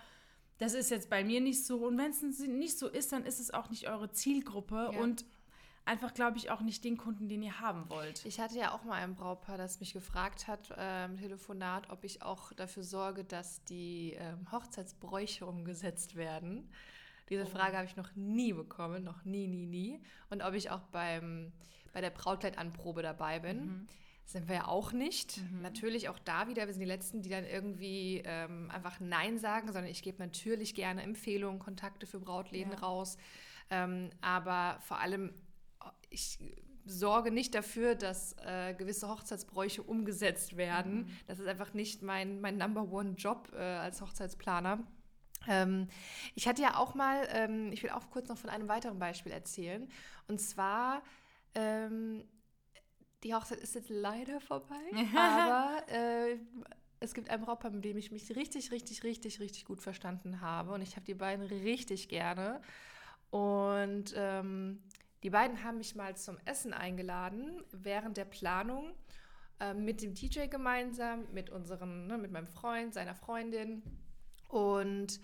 das 0.58 0.74
ist 0.74 0.90
jetzt 0.90 1.10
bei 1.10 1.24
mir 1.24 1.40
nicht 1.40 1.66
so. 1.66 1.86
Und 1.88 1.98
wenn 1.98 2.12
es 2.12 2.22
nicht 2.22 2.78
so 2.78 2.90
ist, 2.90 3.14
dann 3.14 3.26
ist 3.26 3.40
es 3.40 3.54
auch 3.54 3.70
nicht 3.70 3.88
eure 3.90 4.12
Zielgruppe. 4.12 4.92
Ja. 4.92 5.00
Und 5.00 5.26
einfach, 5.88 6.14
glaube 6.14 6.38
ich, 6.38 6.52
auch 6.52 6.62
nicht 6.62 6.84
den 6.84 6.98
Kunden, 6.98 7.30
den 7.30 7.42
ihr 7.42 7.60
haben 7.60 7.90
wollt. 7.90 8.26
Ich 8.26 8.40
hatte 8.40 8.58
ja 8.58 8.74
auch 8.74 8.84
mal 8.84 8.96
ein 8.96 9.16
Brautpaar, 9.16 9.58
das 9.58 9.80
mich 9.80 9.94
gefragt 9.94 10.48
hat 10.48 10.72
äh, 10.72 11.06
im 11.06 11.18
Telefonat, 11.18 11.90
ob 11.90 12.04
ich 12.04 12.22
auch 12.22 12.54
dafür 12.54 12.84
sorge, 12.84 13.24
dass 13.24 13.64
die 13.64 14.16
ähm, 14.20 14.52
Hochzeitsbräuche 14.52 15.46
umgesetzt 15.46 16.16
werden. 16.16 16.70
Diese 17.30 17.44
oh. 17.44 17.48
Frage 17.48 17.78
habe 17.78 17.88
ich 17.88 17.96
noch 17.96 18.16
nie 18.16 18.54
bekommen, 18.54 19.04
noch 19.04 19.24
nie, 19.26 19.48
nie, 19.48 19.66
nie. 19.66 20.02
Und 20.30 20.44
ob 20.44 20.54
ich 20.54 20.70
auch 20.70 20.82
beim, 20.92 21.52
bei 21.94 22.02
der 22.02 22.12
Brautkleidanprobe 22.12 23.02
dabei 23.02 23.40
bin. 23.40 23.66
Mhm. 23.66 23.88
Sind 24.26 24.50
wir 24.50 24.56
ja 24.56 24.68
auch 24.68 24.92
nicht. 24.92 25.38
Mhm. 25.38 25.62
Natürlich 25.62 26.10
auch 26.10 26.20
da 26.20 26.50
wieder, 26.50 26.66
wir 26.66 26.74
sind 26.74 26.82
die 26.82 26.86
Letzten, 26.86 27.22
die 27.22 27.30
dann 27.30 27.46
irgendwie 27.46 28.22
ähm, 28.26 28.70
einfach 28.72 29.00
Nein 29.00 29.40
sagen, 29.40 29.68
sondern 29.68 29.90
ich 29.90 30.04
gebe 30.04 30.22
natürlich 30.22 30.76
gerne 30.76 31.02
Empfehlungen, 31.02 31.60
Kontakte 31.60 32.06
für 32.06 32.20
Brautläden 32.20 32.74
ja. 32.74 32.80
raus. 32.80 33.18
Ähm, 33.70 34.10
aber 34.20 34.80
vor 34.82 35.00
allem 35.00 35.34
ich 36.10 36.40
sorge 36.86 37.32
nicht 37.32 37.54
dafür, 37.54 37.96
dass 37.96 38.36
äh, 38.46 38.74
gewisse 38.74 39.10
Hochzeitsbräuche 39.10 39.84
umgesetzt 39.84 40.58
werden. 40.58 41.02
Mhm. 41.02 41.08
Das 41.28 41.40
ist 41.40 41.48
einfach 41.48 41.74
nicht 41.74 42.02
mein, 42.02 42.40
mein 42.42 42.58
Number 42.58 42.90
One 42.92 43.12
Job 43.12 43.52
äh, 43.54 43.58
als 43.58 44.02
Hochzeitsplaner. 44.02 44.84
Ähm, 45.48 45.88
ich 46.36 46.48
hatte 46.48 46.62
ja 46.62 46.78
auch 46.78 46.96
mal, 46.96 47.28
ähm, 47.32 47.72
ich 47.72 47.84
will 47.84 47.92
auch 47.92 48.10
kurz 48.10 48.30
noch 48.30 48.38
von 48.38 48.50
einem 48.50 48.68
weiteren 48.68 49.00
Beispiel 49.00 49.32
erzählen. 49.32 49.88
Und 50.28 50.40
zwar, 50.40 51.04
ähm, 51.56 52.24
die 53.24 53.34
Hochzeit 53.34 53.60
ist 53.60 53.76
jetzt 53.76 53.90
leider 53.90 54.40
vorbei, 54.40 54.76
aber 55.16 55.84
äh, 55.90 56.38
es 57.00 57.14
gibt 57.14 57.30
ein 57.30 57.42
Brautpaar, 57.42 57.72
mit 57.72 57.86
dem 57.86 57.98
ich 57.98 58.12
mich 58.12 58.36
richtig, 58.36 58.72
richtig, 58.72 59.04
richtig, 59.04 59.40
richtig 59.40 59.66
gut 59.66 59.82
verstanden 59.82 60.42
habe. 60.42 60.74
Und 60.74 60.82
ich 60.82 60.96
habe 60.96 61.06
die 61.06 61.14
beiden 61.14 61.46
richtig 61.46 62.10
gerne. 62.10 62.62
Und 63.30 64.14
ähm, 64.16 64.82
die 65.28 65.32
beiden 65.32 65.62
haben 65.62 65.78
mich 65.78 65.94
mal 65.94 66.16
zum 66.16 66.38
Essen 66.46 66.72
eingeladen 66.72 67.62
während 67.74 68.16
der 68.16 68.24
Planung 68.24 68.94
äh, 69.60 69.74
mit 69.74 70.02
dem 70.02 70.14
DJ 70.14 70.48
gemeinsam, 70.48 71.26
mit 71.34 71.50
unserem, 71.50 72.08
ne, 72.08 72.18
mit 72.18 72.32
meinem 72.32 72.48
Freund, 72.48 72.94
seiner 72.94 73.14
Freundin 73.14 73.84
und 74.48 75.20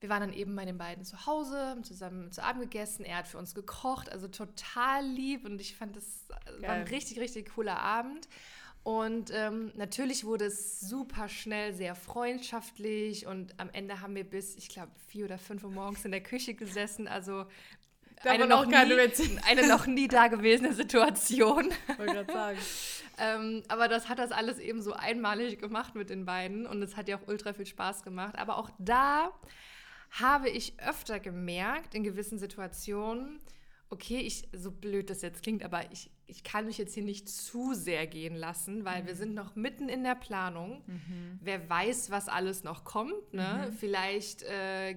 wir 0.00 0.08
waren 0.08 0.18
dann 0.18 0.32
eben 0.32 0.56
bei 0.56 0.64
den 0.64 0.78
beiden 0.78 1.04
zu 1.04 1.26
Hause, 1.26 1.56
haben 1.56 1.84
zusammen 1.84 2.32
zu 2.32 2.42
Abend 2.42 2.62
gegessen. 2.62 3.04
Er 3.04 3.18
hat 3.18 3.28
für 3.28 3.38
uns 3.38 3.54
gekocht, 3.54 4.10
also 4.10 4.26
total 4.26 5.06
lieb 5.06 5.44
und 5.44 5.60
ich 5.60 5.76
fand, 5.76 5.94
das 5.94 6.26
Geil. 6.26 6.62
war 6.62 6.70
ein 6.70 6.88
richtig, 6.88 7.20
richtig 7.20 7.54
cooler 7.54 7.78
Abend. 7.78 8.28
Und 8.82 9.30
ähm, 9.32 9.70
natürlich 9.76 10.24
wurde 10.24 10.46
es 10.46 10.80
super 10.80 11.28
schnell 11.28 11.72
sehr 11.72 11.94
freundschaftlich 11.94 13.28
und 13.28 13.58
am 13.60 13.70
Ende 13.70 14.00
haben 14.00 14.14
wir 14.16 14.28
bis, 14.28 14.56
ich 14.56 14.68
glaube, 14.68 14.92
vier 15.06 15.24
oder 15.24 15.38
fünf 15.38 15.62
Uhr 15.62 15.70
morgens 15.70 16.04
in 16.04 16.10
der 16.10 16.22
Küche 16.22 16.52
gesessen. 16.54 17.08
Also 17.08 17.46
eine 18.26 18.46
noch, 18.46 18.66
nie, 18.66 18.74
eine 19.48 19.66
noch 19.68 19.86
nie 19.86 20.08
dagewesene 20.08 20.72
Situation. 20.72 21.70
Wollte 21.96 22.14
gerade 22.14 22.32
sagen. 22.32 22.58
ähm, 23.18 23.62
aber 23.68 23.88
das 23.88 24.08
hat 24.08 24.18
das 24.18 24.32
alles 24.32 24.58
eben 24.58 24.82
so 24.82 24.92
einmalig 24.92 25.60
gemacht 25.60 25.94
mit 25.94 26.10
den 26.10 26.24
beiden 26.24 26.66
und 26.66 26.82
es 26.82 26.96
hat 26.96 27.08
ja 27.08 27.16
auch 27.16 27.28
ultra 27.28 27.52
viel 27.52 27.66
Spaß 27.66 28.02
gemacht. 28.02 28.36
Aber 28.36 28.58
auch 28.58 28.70
da 28.78 29.32
habe 30.10 30.48
ich 30.48 30.74
öfter 30.80 31.20
gemerkt, 31.20 31.94
in 31.94 32.04
gewissen 32.04 32.38
Situationen, 32.38 33.40
okay, 33.90 34.18
ich, 34.18 34.48
so 34.52 34.70
blöd 34.70 35.10
das 35.10 35.22
jetzt 35.22 35.42
klingt, 35.42 35.64
aber 35.64 35.90
ich, 35.92 36.10
ich 36.26 36.42
kann 36.42 36.66
mich 36.66 36.78
jetzt 36.78 36.94
hier 36.94 37.02
nicht 37.02 37.28
zu 37.28 37.74
sehr 37.74 38.06
gehen 38.06 38.34
lassen, 38.34 38.84
weil 38.84 39.02
mhm. 39.02 39.06
wir 39.06 39.14
sind 39.14 39.34
noch 39.34 39.56
mitten 39.56 39.88
in 39.88 40.04
der 40.04 40.14
Planung. 40.14 40.82
Mhm. 40.86 41.38
Wer 41.40 41.68
weiß, 41.68 42.10
was 42.10 42.28
alles 42.28 42.64
noch 42.64 42.84
kommt. 42.84 43.32
Ne? 43.32 43.68
Mhm. 43.68 43.72
Vielleicht 43.74 44.42
äh, 44.42 44.96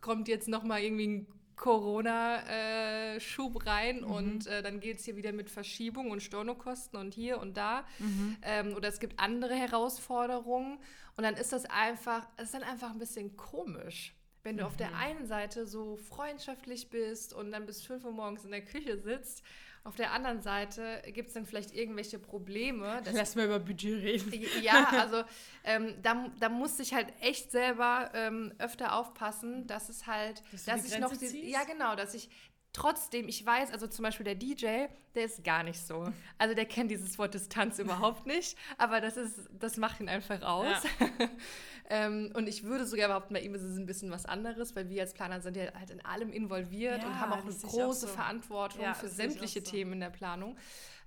kommt 0.00 0.28
jetzt 0.28 0.48
noch 0.48 0.62
mal 0.62 0.80
irgendwie 0.80 1.08
ein 1.08 1.26
Corona-Schub 1.60 3.66
rein 3.66 4.00
mhm. 4.00 4.10
und 4.10 4.46
äh, 4.46 4.62
dann 4.62 4.80
geht 4.80 4.98
es 4.98 5.04
hier 5.04 5.16
wieder 5.16 5.32
mit 5.32 5.50
Verschiebung 5.50 6.10
und 6.10 6.22
Stornokosten 6.22 6.98
und 6.98 7.12
hier 7.12 7.38
und 7.38 7.58
da. 7.58 7.84
Mhm. 7.98 8.36
Ähm, 8.42 8.74
oder 8.74 8.88
es 8.88 8.98
gibt 8.98 9.20
andere 9.20 9.54
Herausforderungen 9.54 10.78
und 11.16 11.24
dann 11.24 11.34
ist 11.34 11.52
das 11.52 11.66
einfach, 11.66 12.26
es 12.38 12.46
ist 12.46 12.54
dann 12.54 12.62
einfach 12.62 12.90
ein 12.90 12.98
bisschen 12.98 13.36
komisch. 13.36 14.14
Wenn 14.42 14.56
du 14.56 14.62
mhm. 14.62 14.68
auf 14.68 14.78
der 14.78 14.88
mhm. 14.88 14.96
einen 14.96 15.26
Seite 15.26 15.66
so 15.66 15.96
freundschaftlich 15.96 16.88
bist 16.88 17.34
und 17.34 17.52
dann 17.52 17.66
bis 17.66 17.82
5 17.82 18.06
Uhr 18.06 18.12
morgens 18.12 18.46
in 18.46 18.52
der 18.52 18.64
Küche 18.64 18.98
sitzt 18.98 19.42
auf 19.82 19.96
der 19.96 20.12
anderen 20.12 20.42
Seite 20.42 21.02
gibt 21.06 21.28
es 21.28 21.34
dann 21.34 21.46
vielleicht 21.46 21.74
irgendwelche 21.74 22.18
Probleme. 22.18 23.02
Lass 23.12 23.34
mal 23.34 23.46
über 23.46 23.58
Budget 23.58 24.02
reden. 24.02 24.44
Ja, 24.62 24.88
also 24.92 25.22
ähm, 25.64 25.94
da, 26.02 26.30
da 26.38 26.48
musste 26.48 26.82
ich 26.82 26.92
halt 26.92 27.08
echt 27.20 27.50
selber 27.50 28.10
ähm, 28.14 28.52
öfter 28.58 28.94
aufpassen, 28.94 29.66
dass 29.66 29.88
es 29.88 30.06
halt, 30.06 30.42
dass, 30.52 30.64
dass 30.64 30.84
ich 30.84 30.98
noch, 30.98 31.16
die, 31.16 31.50
ja 31.50 31.64
genau, 31.64 31.96
dass 31.96 32.14
ich 32.14 32.28
trotzdem, 32.72 33.28
ich 33.28 33.44
weiß, 33.44 33.72
also 33.72 33.86
zum 33.86 34.04
Beispiel 34.04 34.24
der 34.24 34.34
DJ, 34.34 34.86
der 35.14 35.24
ist 35.24 35.42
gar 35.44 35.62
nicht 35.62 35.80
so. 35.80 36.12
Also 36.38 36.54
der 36.54 36.66
kennt 36.66 36.90
dieses 36.90 37.18
Wort 37.18 37.34
Distanz 37.34 37.78
überhaupt 37.78 38.26
nicht, 38.26 38.56
aber 38.78 39.00
das 39.00 39.16
ist, 39.16 39.48
das 39.58 39.76
macht 39.76 40.00
ihn 40.00 40.08
einfach 40.08 40.42
aus. 40.42 40.82
Ja. 40.98 41.28
ähm, 41.90 42.30
und 42.34 42.48
ich 42.48 42.64
würde 42.64 42.86
sogar 42.86 43.08
behaupten, 43.08 43.34
bei 43.34 43.40
ihm 43.40 43.54
ist 43.54 43.62
es 43.62 43.76
ein 43.76 43.86
bisschen 43.86 44.10
was 44.10 44.24
anderes, 44.26 44.76
weil 44.76 44.88
wir 44.88 45.02
als 45.02 45.14
Planer 45.14 45.40
sind 45.40 45.56
ja 45.56 45.72
halt 45.78 45.90
in 45.90 46.04
allem 46.04 46.32
involviert 46.32 47.02
ja, 47.02 47.08
und 47.08 47.20
haben 47.20 47.32
auch 47.32 47.44
eine 47.44 47.54
große 47.54 47.86
auch 47.86 47.92
so. 47.92 48.06
Verantwortung 48.06 48.82
ja, 48.82 48.94
für 48.94 49.08
sämtliche 49.08 49.60
so. 49.60 49.70
Themen 49.70 49.94
in 49.94 50.00
der 50.00 50.10
Planung 50.10 50.56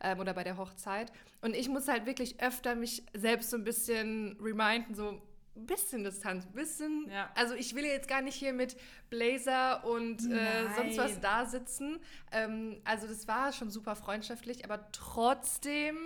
ähm, 0.01 0.19
oder 0.19 0.33
bei 0.33 0.43
der 0.43 0.57
Hochzeit. 0.57 1.11
Und 1.41 1.55
ich 1.55 1.69
muss 1.69 1.87
halt 1.87 2.05
wirklich 2.05 2.41
öfter 2.41 2.75
mich 2.75 3.03
selbst 3.13 3.49
so 3.49 3.57
ein 3.57 3.63
bisschen 3.63 4.37
reminden, 4.41 4.95
so 4.95 5.21
bisschen 5.55 6.03
Distanz, 6.03 6.45
bisschen. 6.47 7.09
Ja. 7.09 7.29
Also 7.35 7.53
ich 7.55 7.75
will 7.75 7.85
jetzt 7.85 8.07
gar 8.07 8.21
nicht 8.21 8.35
hier 8.35 8.53
mit 8.53 8.75
Blazer 9.09 9.83
und 9.85 10.19
äh, 10.31 10.65
sonst 10.75 10.97
was 10.97 11.19
da 11.19 11.45
sitzen. 11.45 11.99
Ähm, 12.31 12.81
also 12.83 13.07
das 13.07 13.27
war 13.27 13.51
schon 13.53 13.69
super 13.69 13.95
freundschaftlich, 13.95 14.65
aber 14.65 14.91
trotzdem 14.91 15.97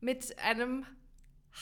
mit 0.00 0.38
einem 0.38 0.86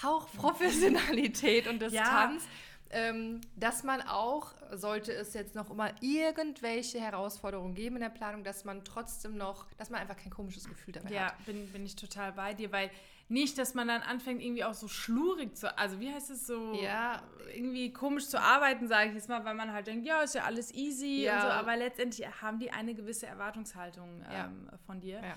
Hauch 0.02 0.28
Professionalität 0.36 1.66
und 1.66 1.80
Distanz. 1.80 2.44
Ähm, 2.90 3.42
dass 3.54 3.82
man 3.82 4.00
auch, 4.00 4.54
sollte 4.72 5.12
es 5.12 5.34
jetzt 5.34 5.54
noch 5.54 5.68
immer 5.70 5.92
irgendwelche 6.00 6.98
Herausforderungen 6.98 7.74
geben 7.74 7.96
in 7.96 8.00
der 8.00 8.08
Planung, 8.08 8.44
dass 8.44 8.64
man 8.64 8.82
trotzdem 8.82 9.36
noch, 9.36 9.66
dass 9.76 9.90
man 9.90 10.00
einfach 10.00 10.16
kein 10.16 10.30
komisches 10.30 10.66
Gefühl 10.66 10.94
dabei 10.94 11.10
Ja, 11.12 11.26
hat. 11.26 11.44
bin, 11.44 11.70
bin 11.70 11.84
ich 11.84 11.96
total 11.96 12.32
bei 12.32 12.54
dir, 12.54 12.72
weil 12.72 12.90
nicht, 13.28 13.58
dass 13.58 13.74
man 13.74 13.88
dann 13.88 14.00
anfängt, 14.02 14.42
irgendwie 14.42 14.64
auch 14.64 14.74
so 14.74 14.88
schlurig 14.88 15.56
zu, 15.56 15.76
also 15.76 16.00
wie 16.00 16.10
heißt 16.12 16.30
es 16.30 16.46
so, 16.46 16.74
Ja. 16.74 17.22
irgendwie 17.54 17.92
komisch 17.92 18.26
zu 18.28 18.40
arbeiten, 18.40 18.88
sage 18.88 19.10
ich 19.10 19.14
jetzt 19.14 19.28
mal, 19.28 19.44
weil 19.44 19.54
man 19.54 19.72
halt 19.72 19.86
denkt, 19.86 20.06
ja, 20.06 20.22
ist 20.22 20.34
ja 20.34 20.44
alles 20.44 20.72
easy 20.72 21.24
Ja. 21.24 21.34
und 21.34 21.40
so, 21.42 21.46
aber 21.48 21.76
letztendlich 21.76 22.26
haben 22.40 22.58
die 22.58 22.70
eine 22.70 22.94
gewisse 22.94 23.26
Erwartungshaltung 23.26 24.22
Ja. 24.32 24.46
ähm, 24.46 24.70
von 24.86 25.00
dir. 25.00 25.20
Ja. 25.22 25.36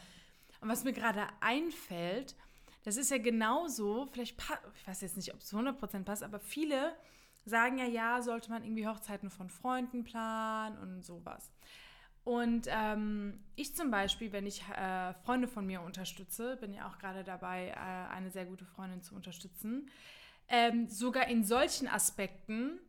Und 0.62 0.70
was 0.70 0.84
mir 0.84 0.94
gerade 0.94 1.28
einfällt, 1.42 2.36
das 2.84 2.98
ist 2.98 3.12
ja 3.12 3.18
genauso, 3.18 4.08
vielleicht, 4.12 4.42
ich 4.76 4.88
weiß 4.88 5.02
jetzt 5.02 5.18
nicht, 5.18 5.34
ob 5.34 5.40
es 5.42 5.48
zu 5.48 5.58
100% 5.58 6.04
passt, 6.04 6.24
aber 6.24 6.40
viele 6.40 6.96
sagen 7.46 7.78
ja, 7.78 7.86
ja, 7.86 8.22
sollte 8.22 8.50
man 8.52 8.64
irgendwie 8.64 8.88
Hochzeiten 8.88 9.30
von 9.30 9.50
Freunden 9.50 10.04
planen 10.04 10.78
und 10.78 11.04
sowas. 11.04 11.52
Und 12.24 12.68
ähm, 12.70 13.44
ich 13.56 13.76
zum 13.76 13.90
Beispiel, 13.90 14.32
wenn 14.32 14.46
ich 14.46 14.62
äh, 14.70 15.14
Freunde 15.26 15.48
von 15.48 15.66
mir 15.66 15.82
unterstütze, 15.82 16.56
bin 16.58 16.74
ja 16.74 16.88
auch 16.88 17.00
gerade 17.00 17.24
dabei, 17.24 17.70
äh, 17.70 18.14
eine 18.14 18.30
sehr 18.30 18.46
gute 18.46 18.66
Freundin 18.66 19.02
zu 19.02 19.16
unterstützen, 19.16 19.90
ähm, 20.48 20.88
sogar 20.88 21.28
in 21.28 21.44
solchen 21.44 21.88
Aspekten 21.88 22.80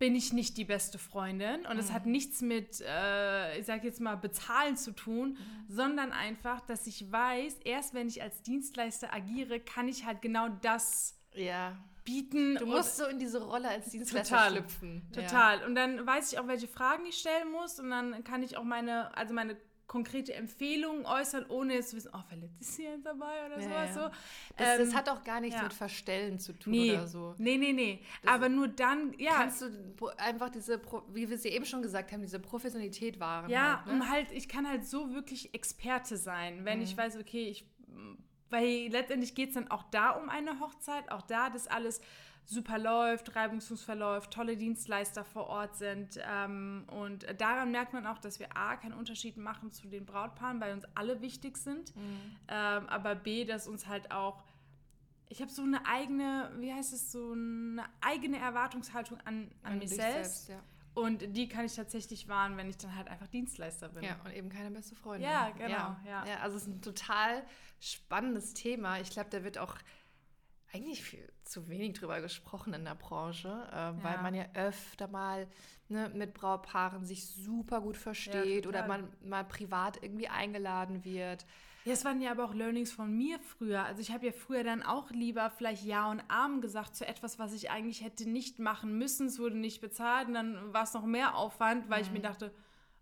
bin 0.00 0.14
ich 0.14 0.32
nicht 0.32 0.56
die 0.56 0.64
beste 0.64 0.98
Freundin 0.98 1.66
und 1.66 1.78
es 1.78 1.92
hat 1.92 2.06
nichts 2.06 2.40
mit, 2.40 2.80
äh, 2.80 3.58
ich 3.58 3.66
sag 3.66 3.84
jetzt 3.84 4.00
mal, 4.00 4.16
bezahlen 4.16 4.78
zu 4.78 4.92
tun, 4.92 5.36
sondern 5.68 6.10
einfach, 6.10 6.62
dass 6.62 6.86
ich 6.86 7.12
weiß, 7.12 7.58
erst 7.64 7.92
wenn 7.92 8.08
ich 8.08 8.22
als 8.22 8.42
Dienstleister 8.42 9.12
agiere, 9.12 9.60
kann 9.60 9.88
ich 9.88 10.06
halt 10.06 10.22
genau 10.22 10.48
das 10.62 11.19
Ja. 11.34 11.76
bieten. 12.04 12.56
Du 12.56 12.66
musst 12.66 12.96
so 12.96 13.06
in 13.06 13.18
diese 13.18 13.42
Rolle 13.42 13.68
als 13.68 13.90
Dienstleister 13.90 14.36
Total. 14.36 14.50
schlüpfen. 14.52 15.02
Total. 15.12 15.64
Und 15.64 15.74
dann 15.74 16.06
weiß 16.06 16.32
ich 16.32 16.38
auch, 16.38 16.46
welche 16.48 16.66
Fragen 16.68 17.04
ich 17.06 17.18
stellen 17.18 17.50
muss 17.52 17.78
und 17.78 17.90
dann 17.90 18.24
kann 18.24 18.42
ich 18.42 18.56
auch 18.56 18.64
meine, 18.64 19.16
also 19.16 19.34
meine 19.34 19.56
konkrete 19.86 20.32
Empfehlung 20.34 21.04
äußern, 21.04 21.46
ohne 21.48 21.74
jetzt 21.74 21.90
zu 21.90 21.96
wissen, 21.96 22.12
oh, 22.14 22.20
vielleicht 22.28 22.60
ist 22.60 22.76
hier 22.76 22.90
jetzt 22.92 23.04
dabei 23.04 23.44
oder 23.46 23.56
Ja, 23.60 23.62
sowas 23.62 23.88
ja. 23.88 23.92
so. 23.92 24.00
Das, 24.56 24.78
das 24.78 24.88
Ähm, 24.90 24.94
hat 24.94 25.08
auch 25.08 25.24
gar 25.24 25.40
nichts 25.40 25.56
ja. 25.56 25.64
mit 25.64 25.72
Verstellen 25.72 26.38
zu 26.38 26.52
tun 26.52 26.70
nee, 26.72 26.92
oder 26.92 27.08
so. 27.08 27.34
nee, 27.38 27.56
nee, 27.56 27.72
nee. 27.72 28.00
Das- 28.22 28.32
Aber 28.34 28.48
nur 28.48 28.68
dann, 28.68 29.12
ja, 29.18 29.32
Kannst 29.32 29.62
du 29.62 30.06
einfach 30.16 30.48
diese, 30.50 30.80
wie 31.12 31.28
wir 31.28 31.36
sie 31.38 31.48
eben 31.48 31.64
schon 31.66 31.82
gesagt 31.82 32.12
haben, 32.12 32.22
diese 32.22 32.38
Professionalität 32.38 33.18
wahren. 33.18 33.50
Ja, 33.50 33.78
halt, 33.78 33.86
ne? 33.86 33.92
und 33.94 34.08
halt, 34.08 34.30
ich 34.30 34.48
kann 34.48 34.68
halt 34.68 34.86
so 34.86 35.12
wirklich 35.12 35.52
Experte 35.54 36.16
sein, 36.16 36.64
wenn 36.64 36.78
Mhm. 36.78 36.84
ich 36.84 36.96
weiß, 36.96 37.16
okay, 37.16 37.48
ich, 37.48 37.64
weil 38.50 38.88
letztendlich 38.88 39.34
geht 39.34 39.48
es 39.50 39.54
dann 39.54 39.70
auch 39.70 39.84
da 39.90 40.10
um 40.10 40.28
eine 40.28 40.60
Hochzeit, 40.60 41.10
auch 41.10 41.22
da, 41.22 41.50
dass 41.50 41.66
alles 41.66 42.00
super 42.46 42.78
läuft, 42.78 43.36
reibungslos 43.36 43.82
verläuft, 43.84 44.32
tolle 44.32 44.56
Dienstleister 44.56 45.24
vor 45.24 45.46
Ort 45.46 45.76
sind. 45.76 46.18
Ähm, 46.28 46.84
und 46.88 47.24
daran 47.40 47.70
merkt 47.70 47.92
man 47.92 48.06
auch, 48.06 48.18
dass 48.18 48.40
wir 48.40 48.56
A, 48.56 48.76
keinen 48.76 48.94
Unterschied 48.94 49.36
machen 49.36 49.70
zu 49.70 49.86
den 49.88 50.04
Brautpaaren, 50.04 50.60
weil 50.60 50.72
uns 50.72 50.84
alle 50.96 51.20
wichtig 51.20 51.56
sind, 51.58 51.94
Mhm. 51.94 52.02
ähm, 52.48 52.88
aber 52.88 53.14
B, 53.14 53.44
dass 53.44 53.68
uns 53.68 53.86
halt 53.86 54.10
auch 54.10 54.42
ich 55.32 55.40
habe 55.40 55.52
so 55.52 55.62
eine 55.62 55.86
eigene, 55.86 56.50
wie 56.58 56.72
heißt 56.72 56.92
es, 56.92 57.12
so 57.12 57.30
eine 57.34 57.84
eigene 58.00 58.38
Erwartungshaltung 58.38 59.16
an, 59.24 59.48
an, 59.62 59.74
An 59.74 59.78
mich 59.78 59.90
dich 59.90 59.98
selbst. 60.00 60.48
ja. 60.48 60.58
Und 60.94 61.36
die 61.36 61.48
kann 61.48 61.64
ich 61.64 61.74
tatsächlich 61.74 62.28
wahren, 62.28 62.56
wenn 62.56 62.68
ich 62.68 62.76
dann 62.76 62.96
halt 62.96 63.08
einfach 63.08 63.28
Dienstleister 63.28 63.88
bin. 63.90 64.02
Ja, 64.02 64.16
und 64.24 64.32
eben 64.32 64.48
keine 64.48 64.70
beste 64.70 64.94
Freundin. 64.96 65.28
Ja, 65.28 65.50
genau, 65.50 65.68
Ja, 65.68 66.00
ja. 66.04 66.26
ja 66.26 66.38
also 66.40 66.56
es 66.56 66.62
ist 66.64 66.68
ein 66.68 66.82
total 66.82 67.44
spannendes 67.78 68.54
Thema. 68.54 68.98
Ich 69.00 69.10
glaube, 69.10 69.30
da 69.30 69.44
wird 69.44 69.58
auch 69.58 69.76
eigentlich 70.72 71.02
viel 71.02 71.32
zu 71.44 71.68
wenig 71.68 71.94
drüber 71.98 72.20
gesprochen 72.20 72.74
in 72.74 72.84
der 72.84 72.94
Branche, 72.94 73.48
äh, 73.72 74.02
weil 74.04 74.14
Ja. 74.14 74.22
man 74.22 74.34
ja 74.34 74.46
öfter 74.54 75.08
mal 75.08 75.48
ne, 75.88 76.08
mit 76.10 76.34
Brautpaaren 76.34 77.04
sich 77.04 77.26
super 77.26 77.80
gut 77.80 77.96
versteht 77.96 78.66
oder 78.66 78.82
total. 78.82 79.00
man 79.00 79.12
mal 79.22 79.44
privat 79.44 80.02
irgendwie 80.02 80.28
eingeladen 80.28 81.04
wird. 81.04 81.44
Ja, 81.84 81.92
es 81.92 82.04
waren 82.04 82.20
ja 82.20 82.30
aber 82.30 82.44
auch 82.44 82.54
Learnings 82.54 82.92
von 82.92 83.16
mir 83.16 83.38
früher. 83.38 83.84
Also 83.84 84.02
ich 84.02 84.12
habe 84.12 84.26
ja 84.26 84.32
früher 84.32 84.64
dann 84.64 84.82
auch 84.82 85.10
lieber 85.10 85.50
vielleicht 85.50 85.84
Ja 85.84 86.10
und 86.10 86.22
Arm 86.28 86.60
gesagt 86.60 86.94
zu 86.94 87.06
etwas, 87.06 87.38
was 87.38 87.54
ich 87.54 87.70
eigentlich 87.70 88.02
hätte 88.02 88.28
nicht 88.28 88.58
machen 88.58 88.98
müssen. 88.98 89.26
Es 89.26 89.38
wurde 89.38 89.56
nicht 89.56 89.80
bezahlt 89.80 90.28
und 90.28 90.34
dann 90.34 90.72
war 90.74 90.82
es 90.82 90.92
noch 90.92 91.06
mehr 91.06 91.36
Aufwand, 91.36 91.88
weil 91.88 92.02
ich 92.02 92.10
mir 92.10 92.20
dachte, 92.20 92.52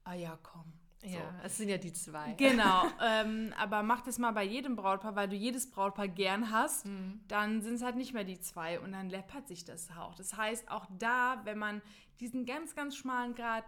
ah 0.05 0.15
ja, 0.15 0.39
komm. 0.43 0.73
So. 1.01 1.09
Ja, 1.17 1.33
es 1.45 1.57
sind 1.57 1.69
ja 1.69 1.79
die 1.79 1.93
zwei. 1.93 2.33
Genau, 2.33 2.83
ähm, 3.01 3.55
aber 3.57 3.85
mach 3.85 4.01
das 4.01 4.19
mal 4.19 4.33
bei 4.33 4.43
jedem 4.43 4.75
Brautpaar, 4.75 5.15
weil 5.15 5.29
du 5.29 5.37
jedes 5.37 5.71
Brautpaar 5.71 6.09
gern 6.09 6.51
hast, 6.51 6.87
dann 7.29 7.63
sind 7.63 7.75
es 7.75 7.83
halt 7.83 7.95
nicht 7.95 8.15
mehr 8.15 8.25
die 8.25 8.41
zwei 8.41 8.81
und 8.81 8.93
dann 8.93 9.09
läppert 9.09 9.47
sich 9.47 9.65
das 9.65 9.91
auch. 9.97 10.17
Das 10.17 10.37
heißt, 10.37 10.69
auch 10.71 10.87
da, 10.99 11.41
wenn 11.45 11.59
man 11.59 11.83
diesen 12.19 12.45
ganz, 12.45 12.75
ganz 12.75 12.97
schmalen 12.97 13.37
Grad 13.37 13.65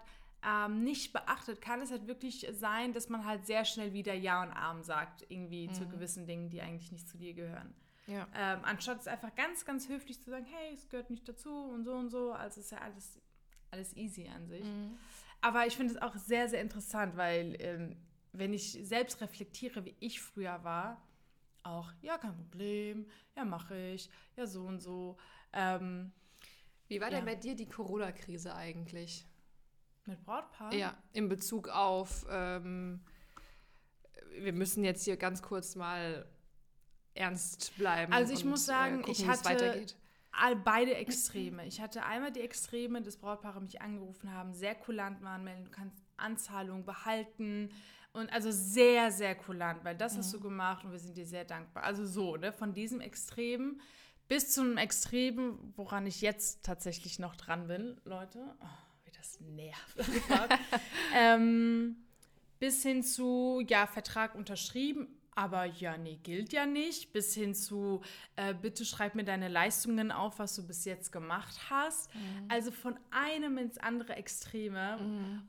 ähm, 0.46 0.82
nicht 0.82 1.12
beachtet, 1.12 1.60
kann 1.60 1.82
es 1.82 1.90
halt 1.90 2.06
wirklich 2.06 2.46
sein, 2.52 2.92
dass 2.92 3.08
man 3.08 3.24
halt 3.26 3.46
sehr 3.46 3.64
schnell 3.64 3.92
wieder 3.92 4.14
Ja 4.14 4.42
und 4.42 4.50
Arm 4.52 4.82
sagt, 4.82 5.26
irgendwie 5.28 5.70
zu 5.72 5.86
gewissen 5.88 6.26
Dingen, 6.26 6.48
die 6.50 6.60
eigentlich 6.62 6.92
nicht 6.92 7.08
zu 7.08 7.18
dir 7.18 7.34
gehören. 7.34 7.74
Ja. 8.06 8.26
Ähm, 8.34 8.60
anstatt 8.62 9.00
es 9.00 9.06
einfach 9.06 9.34
ganz, 9.34 9.64
ganz 9.64 9.88
höflich 9.88 10.20
zu 10.22 10.30
sagen, 10.30 10.46
hey, 10.46 10.74
es 10.74 10.88
gehört 10.88 11.10
nicht 11.10 11.28
dazu 11.28 11.52
und 11.52 11.84
so 11.84 11.92
und 11.94 12.08
so. 12.10 12.32
Also 12.32 12.60
ist 12.60 12.72
ja 12.72 12.78
alles, 12.78 13.20
alles 13.70 13.96
easy 13.96 14.28
an 14.28 14.48
sich. 14.48 14.66
Aber 15.42 15.66
ich 15.66 15.76
finde 15.76 15.94
es 15.94 16.02
auch 16.02 16.16
sehr, 16.16 16.48
sehr 16.48 16.60
interessant, 16.60 17.16
weil 17.16 17.56
ähm, 17.60 17.96
wenn 18.32 18.52
ich 18.52 18.72
selbst 18.82 19.20
reflektiere, 19.20 19.84
wie 19.84 19.96
ich 20.00 20.20
früher 20.20 20.64
war, 20.64 21.06
auch, 21.62 21.92
ja, 22.00 22.16
kein 22.18 22.34
Problem, 22.34 23.06
ja, 23.36 23.44
mache 23.44 23.76
ich, 23.92 24.10
ja, 24.36 24.46
so 24.46 24.64
und 24.64 24.80
so. 24.80 25.18
Ähm, 25.52 26.12
Wie 26.88 27.00
war 27.00 27.10
denn 27.10 27.20
Ja. 27.20 27.24
bei 27.26 27.34
dir 27.36 27.54
die 27.54 27.68
Corona-Krise 27.68 28.54
eigentlich? 28.54 29.24
Mit 30.06 30.24
Brautpaar? 30.24 30.72
Ja, 30.74 30.96
in 31.12 31.28
Bezug 31.28 31.68
auf, 31.68 32.26
ähm, 32.30 33.00
wir 34.38 34.52
müssen 34.52 34.84
jetzt 34.84 35.04
hier 35.04 35.16
ganz 35.16 35.42
kurz 35.42 35.76
mal 35.76 36.26
ernst 37.14 37.76
bleiben. 37.76 38.12
Also 38.12 38.32
ich 38.32 38.44
und, 38.44 38.50
muss 38.50 38.66
sagen, 38.66 39.02
gucken, 39.02 39.12
ich 39.12 39.26
hatte 39.26 39.86
beide 40.64 40.94
Extreme. 40.94 41.66
Ich 41.66 41.80
hatte 41.80 42.04
einmal 42.04 42.32
die 42.32 42.40
Extreme, 42.40 43.02
dass 43.02 43.16
Brautpaare 43.16 43.60
mich 43.60 43.80
angerufen 43.80 44.32
haben, 44.32 44.54
sehr 44.54 44.74
kulant 44.74 45.22
waren, 45.22 45.44
melden, 45.44 45.64
du 45.64 45.70
kannst 45.70 46.02
Anzahlung 46.16 46.84
behalten. 46.84 47.70
Und 48.12 48.32
also 48.32 48.50
sehr, 48.50 49.12
sehr 49.12 49.36
kulant, 49.36 49.84
weil 49.84 49.96
das 49.96 50.16
hast 50.16 50.34
du 50.34 50.40
gemacht 50.40 50.84
und 50.84 50.90
wir 50.90 50.98
sind 50.98 51.16
dir 51.16 51.26
sehr 51.26 51.44
dankbar. 51.44 51.84
Also 51.84 52.04
so, 52.04 52.36
ne, 52.36 52.52
von 52.52 52.74
diesem 52.74 53.00
Extrem 53.00 53.80
bis 54.26 54.52
zum 54.52 54.76
Extrem, 54.76 55.58
woran 55.76 56.06
ich 56.06 56.20
jetzt 56.20 56.64
tatsächlich 56.64 57.18
noch 57.18 57.36
dran 57.36 57.66
bin, 57.66 58.00
Leute. 58.04 58.38
Oh, 58.60 58.66
das 59.20 59.38
nervt. 59.40 59.96
ähm, 61.14 61.96
bis 62.58 62.82
hin 62.82 63.02
zu, 63.02 63.62
ja, 63.68 63.86
Vertrag 63.86 64.34
unterschrieben, 64.34 65.08
aber 65.34 65.64
ja, 65.64 65.96
nee, 65.96 66.18
gilt 66.22 66.52
ja 66.52 66.66
nicht. 66.66 67.12
Bis 67.12 67.32
hin 67.34 67.54
zu, 67.54 68.02
äh, 68.36 68.52
bitte 68.52 68.84
schreib 68.84 69.14
mir 69.14 69.24
deine 69.24 69.48
Leistungen 69.48 70.10
auf, 70.12 70.38
was 70.38 70.54
du 70.56 70.66
bis 70.66 70.84
jetzt 70.84 71.12
gemacht 71.12 71.56
hast. 71.70 72.10
Also 72.48 72.70
von 72.70 72.98
einem 73.10 73.56
ins 73.56 73.78
andere 73.78 74.16
Extreme. 74.16 74.98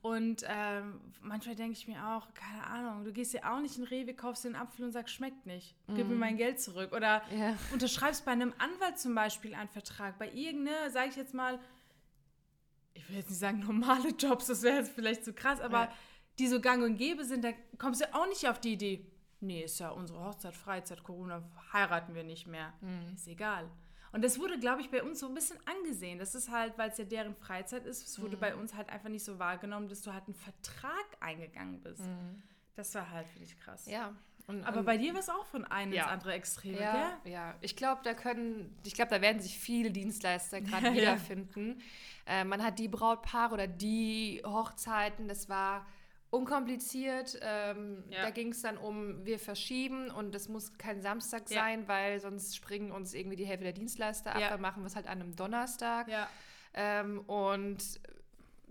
Und 0.01 0.45
ähm, 0.47 1.01
manchmal 1.19 1.55
denke 1.55 1.73
ich 1.73 1.87
mir 1.87 2.07
auch, 2.09 2.33
keine 2.33 2.65
Ahnung, 2.67 3.03
du 3.03 3.11
gehst 3.11 3.33
ja 3.33 3.53
auch 3.53 3.59
nicht 3.59 3.77
in 3.77 3.83
Rewe, 3.83 4.13
kaufst 4.13 4.45
dir 4.45 4.49
einen 4.49 4.55
Apfel 4.55 4.85
und 4.85 4.91
sagst, 4.93 5.13
schmeckt 5.15 5.45
nicht. 5.45 5.75
Gib 5.87 6.07
mir 6.07 6.15
mein 6.15 6.37
Geld 6.37 6.61
zurück. 6.61 6.93
Oder 6.93 7.23
Ja. 7.35 7.57
unterschreibst 7.73 8.23
bei 8.23 8.31
einem 8.31 8.53
Anwalt 8.59 8.97
zum 8.99 9.13
Beispiel 9.15 9.55
einen 9.55 9.69
Vertrag. 9.69 10.17
Bei 10.19 10.31
irgendeiner, 10.31 10.89
sage 10.91 11.09
ich 11.09 11.15
jetzt 11.17 11.33
mal, 11.33 11.59
ich 12.93 13.07
will 13.09 13.17
jetzt 13.17 13.29
nicht 13.29 13.39
sagen 13.39 13.59
normale 13.59 14.09
Jobs, 14.09 14.47
das 14.47 14.61
wäre 14.63 14.77
jetzt 14.77 14.91
vielleicht 14.93 15.23
zu 15.25 15.33
krass, 15.33 15.59
aber 15.61 15.83
Ja. 15.85 15.93
die 16.39 16.47
so 16.47 16.59
gang 16.61 16.83
und 16.83 16.95
gäbe 16.97 17.23
sind, 17.25 17.43
da 17.43 17.51
kommst 17.77 18.01
du 18.01 18.13
auch 18.13 18.27
nicht 18.27 18.47
auf 18.47 18.59
die 18.59 18.73
Idee. 18.73 19.05
Nee, 19.39 19.63
ist 19.63 19.79
ja 19.79 19.89
unsere 19.89 20.23
Hochzeit, 20.23 20.55
Freizeit, 20.55 21.03
Corona, 21.03 21.41
heiraten 21.73 22.13
wir 22.13 22.23
nicht 22.23 22.45
mehr. 22.47 22.73
Ist 23.15 23.27
egal. 23.27 23.69
Und 24.11 24.23
das 24.23 24.37
wurde, 24.39 24.59
glaube 24.59 24.81
ich, 24.81 24.91
bei 24.91 25.01
uns 25.01 25.19
so 25.19 25.27
ein 25.27 25.33
bisschen 25.33 25.57
angesehen. 25.65 26.19
Das 26.19 26.35
ist 26.35 26.51
halt, 26.51 26.77
weil 26.77 26.89
es 26.89 26.97
ja 26.97 27.05
deren 27.05 27.33
Freizeit 27.33 27.85
ist, 27.85 28.05
es 28.07 28.21
wurde 28.21 28.35
bei 28.37 28.53
uns 28.55 28.73
halt 28.75 28.89
einfach 28.89 29.09
nicht 29.09 29.23
so 29.23 29.39
wahrgenommen, 29.39 29.87
dass 29.87 30.01
du 30.01 30.13
halt 30.13 30.25
einen 30.25 30.35
Vertrag 30.35 31.05
eingegangen 31.21 31.81
bist. 31.81 32.03
Das 32.75 32.93
war 32.93 33.09
halt, 33.09 33.25
finde 33.29 33.45
ich, 33.45 33.57
krass. 33.59 33.85
Ja. 33.87 34.13
Und, 34.47 34.63
Aber 34.65 34.79
und, 34.79 34.85
bei 34.85 34.97
dir 34.97 35.13
war 35.13 35.21
es 35.21 35.29
auch 35.29 35.45
von 35.45 35.65
einem 35.65 35.93
Ja. 35.93 36.03
ins 36.03 36.11
andere 36.11 36.33
Extrem, 36.33 36.73
ja, 36.75 37.19
ja, 37.23 37.55
ich 37.61 37.75
glaube, 37.75 38.01
da 38.03 38.13
können, 38.13 38.75
ich 38.83 38.95
glaube, 38.95 39.11
da 39.11 39.21
werden 39.21 39.39
sich 39.39 39.57
viele 39.57 39.91
Dienstleister 39.91 40.59
gerade 40.61 40.93
wiederfinden. 40.93 41.79
Äh, 42.31 42.45
man 42.45 42.63
hat 42.63 42.79
die 42.79 42.87
Brautpaare 42.87 43.53
oder 43.53 43.67
die 43.67 44.41
Hochzeiten, 44.45 45.27
das 45.27 45.49
war 45.49 45.85
unkompliziert. 46.29 47.37
Ähm, 47.41 48.05
Ja. 48.09 48.21
Da 48.23 48.29
ging 48.29 48.49
es 48.53 48.61
dann 48.61 48.77
um, 48.77 49.25
wir 49.25 49.37
verschieben 49.37 50.09
und 50.09 50.33
es 50.33 50.47
muss 50.47 50.77
kein 50.77 51.01
Samstag 51.01 51.49
Ja. 51.49 51.61
sein, 51.61 51.87
weil 51.89 52.19
sonst 52.21 52.55
springen 52.55 52.91
uns 52.91 53.13
irgendwie 53.13 53.35
die 53.35 53.45
Hälfte 53.45 53.65
der 53.65 53.73
Dienstleister 53.73 54.33
ab. 54.33 54.39
Ja. 54.41 54.49
Dann 54.49 54.61
machen 54.61 54.81
wir 54.83 54.87
es 54.87 54.95
halt 54.95 55.07
an 55.07 55.19
einem 55.21 55.35
Donnerstag. 55.35 56.07
Ähm, 56.73 57.19
und 57.27 57.99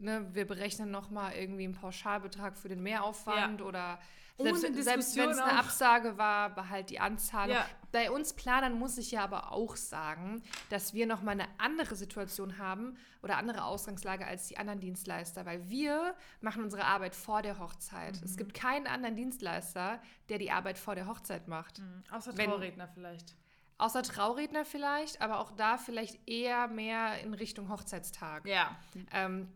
ne, 0.01 0.27
wir 0.33 0.47
berechnen 0.47 0.91
nochmal 0.91 1.35
irgendwie 1.35 1.65
einen 1.65 1.75
Pauschalbetrag 1.75 2.57
für 2.57 2.69
den 2.69 2.83
Mehraufwand 2.83 3.63
oder 3.63 3.99
Ohne 4.37 4.57
selbst, 4.57 4.85
selbst 4.85 5.17
wenn 5.17 5.31
es 5.31 5.39
eine. 5.39 5.59
Absage 5.59 6.17
war, 6.19 6.51
behalt 6.55 6.91
die 6.91 6.99
Anzahlung. 7.01 7.57
Ja. 7.57 7.67
Bei 7.93 8.11
uns 8.11 8.33
Planern 8.33 8.79
muss 8.79 8.97
ich 8.99 9.11
ja 9.11 9.23
aber 9.25 9.53
auch 9.53 9.77
sagen, 9.77 10.43
dass 10.71 10.95
wir 10.95 11.07
nochmal 11.07 11.35
eine 11.35 11.49
andere 11.59 11.97
Situation 11.97 12.57
haben 12.59 12.97
oder 13.23 13.37
andere 13.37 13.65
Ausgangslage 13.65 14.27
als 14.27 14.47
die 14.49 14.57
anderen 14.57 14.81
Dienstleister, 14.81 15.45
weil 15.45 15.69
wir 15.69 16.15
machen 16.41 16.63
unsere 16.63 16.85
Arbeit 16.85 17.15
vor 17.15 17.43
der 17.43 17.59
Hochzeit. 17.59 18.15
Mhm. 18.17 18.25
Es 18.25 18.37
gibt 18.37 18.55
keinen 18.55 18.87
anderen 18.87 19.17
Dienstleister, 19.17 20.01
der 20.29 20.39
die 20.39 20.51
Arbeit 20.51 20.79
vor 20.79 20.95
der 20.95 21.07
Hochzeit 21.07 21.49
macht. 21.49 21.81
Mhm. 21.81 22.05
Außer 22.11 22.37
Wenn- 22.37 22.49
Trauredner 22.51 22.89
vielleicht. 22.89 23.35
Außer 23.77 24.03
Trauredner 24.03 24.67
vielleicht, 24.67 25.23
aber 25.23 25.41
auch 25.41 25.53
da 25.53 25.79
vielleicht 25.79 26.29
eher 26.29 26.69
mehr 26.69 27.19
in 27.21 27.33
Richtung 27.33 27.71
Hochzeitstag. 27.71 28.47
Ja. 28.47 28.77
Ähm, 29.11 29.49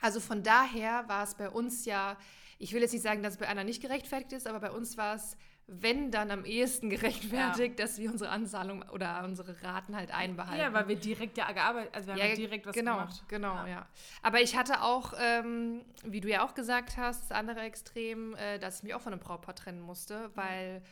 also 0.00 0.20
von 0.20 0.42
daher 0.42 1.08
war 1.08 1.24
es 1.24 1.34
bei 1.34 1.48
uns 1.50 1.84
ja, 1.84 2.16
ich 2.58 2.72
will 2.72 2.82
jetzt 2.82 2.92
nicht 2.92 3.02
sagen, 3.02 3.22
dass 3.22 3.34
es 3.34 3.38
bei 3.38 3.48
Anna 3.48 3.64
nicht 3.64 3.82
gerechtfertigt 3.82 4.32
ist, 4.32 4.46
aber 4.46 4.60
bei 4.60 4.70
uns 4.70 4.96
war 4.96 5.14
es, 5.14 5.36
wenn 5.66 6.10
dann 6.10 6.30
am 6.30 6.44
ehesten 6.44 6.90
gerechtfertigt, 6.90 7.78
dass 7.78 7.98
wir 7.98 8.10
unsere 8.10 8.30
Anzahlung 8.30 8.82
oder 8.92 9.22
unsere 9.24 9.62
Raten 9.62 9.96
halt 9.96 10.12
einbehalten. 10.12 10.60
Ja, 10.60 10.72
weil 10.72 10.88
wir 10.88 10.96
direkt 10.96 11.38
ja 11.38 11.50
gearbeitet, 11.52 11.94
also 11.94 12.08
wir 12.08 12.22
haben 12.22 12.30
ja, 12.30 12.34
direkt 12.34 12.66
was 12.66 12.74
genau, 12.74 12.96
gemacht. 12.96 13.24
Genau, 13.28 13.54
Ja. 13.54 13.68
ja. 13.68 13.86
Aber 14.22 14.40
ich 14.40 14.56
hatte 14.56 14.82
auch, 14.82 15.14
ähm, 15.18 15.84
wie 16.04 16.20
du 16.20 16.28
ja 16.28 16.44
auch 16.44 16.54
gesagt 16.54 16.96
hast, 16.96 17.30
das 17.30 17.32
andere 17.32 17.60
Extrem, 17.60 18.34
äh, 18.34 18.58
dass 18.58 18.78
ich 18.78 18.82
mich 18.82 18.94
auch 18.94 19.00
von 19.00 19.12
einem 19.12 19.22
Brautpaar 19.22 19.54
trennen 19.54 19.80
musste, 19.80 20.30
weil 20.34 20.82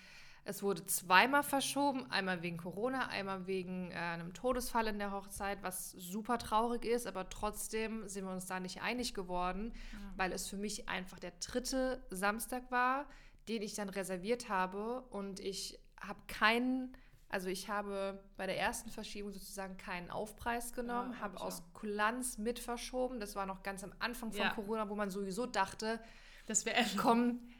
es 0.48 0.62
wurde 0.62 0.86
zweimal 0.86 1.42
verschoben, 1.42 2.10
einmal 2.10 2.40
wegen 2.40 2.56
Corona, 2.56 3.08
einmal 3.08 3.46
wegen 3.46 3.90
äh, 3.90 3.96
einem 3.96 4.32
Todesfall 4.32 4.86
in 4.86 4.98
der 4.98 5.12
Hochzeit, 5.12 5.62
was 5.62 5.90
super 5.92 6.38
traurig 6.38 6.86
ist, 6.86 7.06
aber 7.06 7.28
trotzdem 7.28 8.08
sind 8.08 8.24
wir 8.24 8.32
uns 8.32 8.46
da 8.46 8.58
nicht 8.58 8.80
einig 8.80 9.12
geworden, 9.12 9.74
weil 10.16 10.32
es 10.32 10.48
für 10.48 10.56
mich 10.56 10.88
einfach 10.88 11.18
der 11.18 11.32
dritte 11.32 12.02
Samstag 12.08 12.70
war, 12.70 13.04
den 13.46 13.60
ich 13.60 13.74
dann 13.74 13.90
reserviert 13.90 14.48
habe 14.48 15.02
und 15.10 15.38
ich 15.38 15.78
habe 16.00 16.20
keinen, 16.28 16.96
also 17.28 17.48
ich 17.50 17.68
habe 17.68 18.18
bei 18.38 18.46
der 18.46 18.58
ersten 18.58 18.88
Verschiebung 18.88 19.32
sozusagen 19.32 19.76
keinen 19.76 20.10
Aufpreis 20.10 20.72
genommen, 20.72 21.12
Ja, 21.12 21.18
hab 21.20 21.32
habe 21.34 21.40
aus 21.42 21.62
Kulanz 21.74 22.38
mit 22.38 22.58
verschoben. 22.58 23.20
Das 23.20 23.36
war 23.36 23.44
noch 23.44 23.62
ganz 23.62 23.84
am 23.84 23.92
Anfang 23.98 24.32
von 24.32 24.40
Ja. 24.46 24.54
Corona, 24.54 24.88
wo 24.88 24.94
man 24.94 25.10
sowieso 25.10 25.44
dachte, 25.44 26.00
Das 26.46 26.64
wäre 26.64 26.82
kommen 26.96 27.52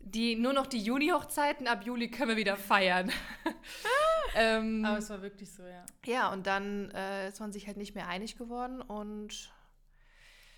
die, 0.00 0.36
nur 0.36 0.52
noch 0.52 0.66
die 0.66 0.80
Juni-Hochzeiten, 0.80 1.66
ab 1.66 1.84
Juli 1.84 2.10
können 2.10 2.30
wir 2.30 2.36
wieder 2.36 2.56
feiern. 2.56 3.10
ähm, 4.34 4.84
Aber 4.84 4.98
es 4.98 5.10
war 5.10 5.22
wirklich 5.22 5.52
so, 5.52 5.62
ja. 5.64 5.84
ja, 6.06 6.32
und 6.32 6.46
dann 6.46 6.90
äh, 6.92 7.28
ist 7.28 7.40
man 7.40 7.52
sich 7.52 7.66
halt 7.66 7.76
nicht 7.76 7.94
mehr 7.94 8.08
einig 8.08 8.36
geworden 8.36 8.80
und 8.80 9.52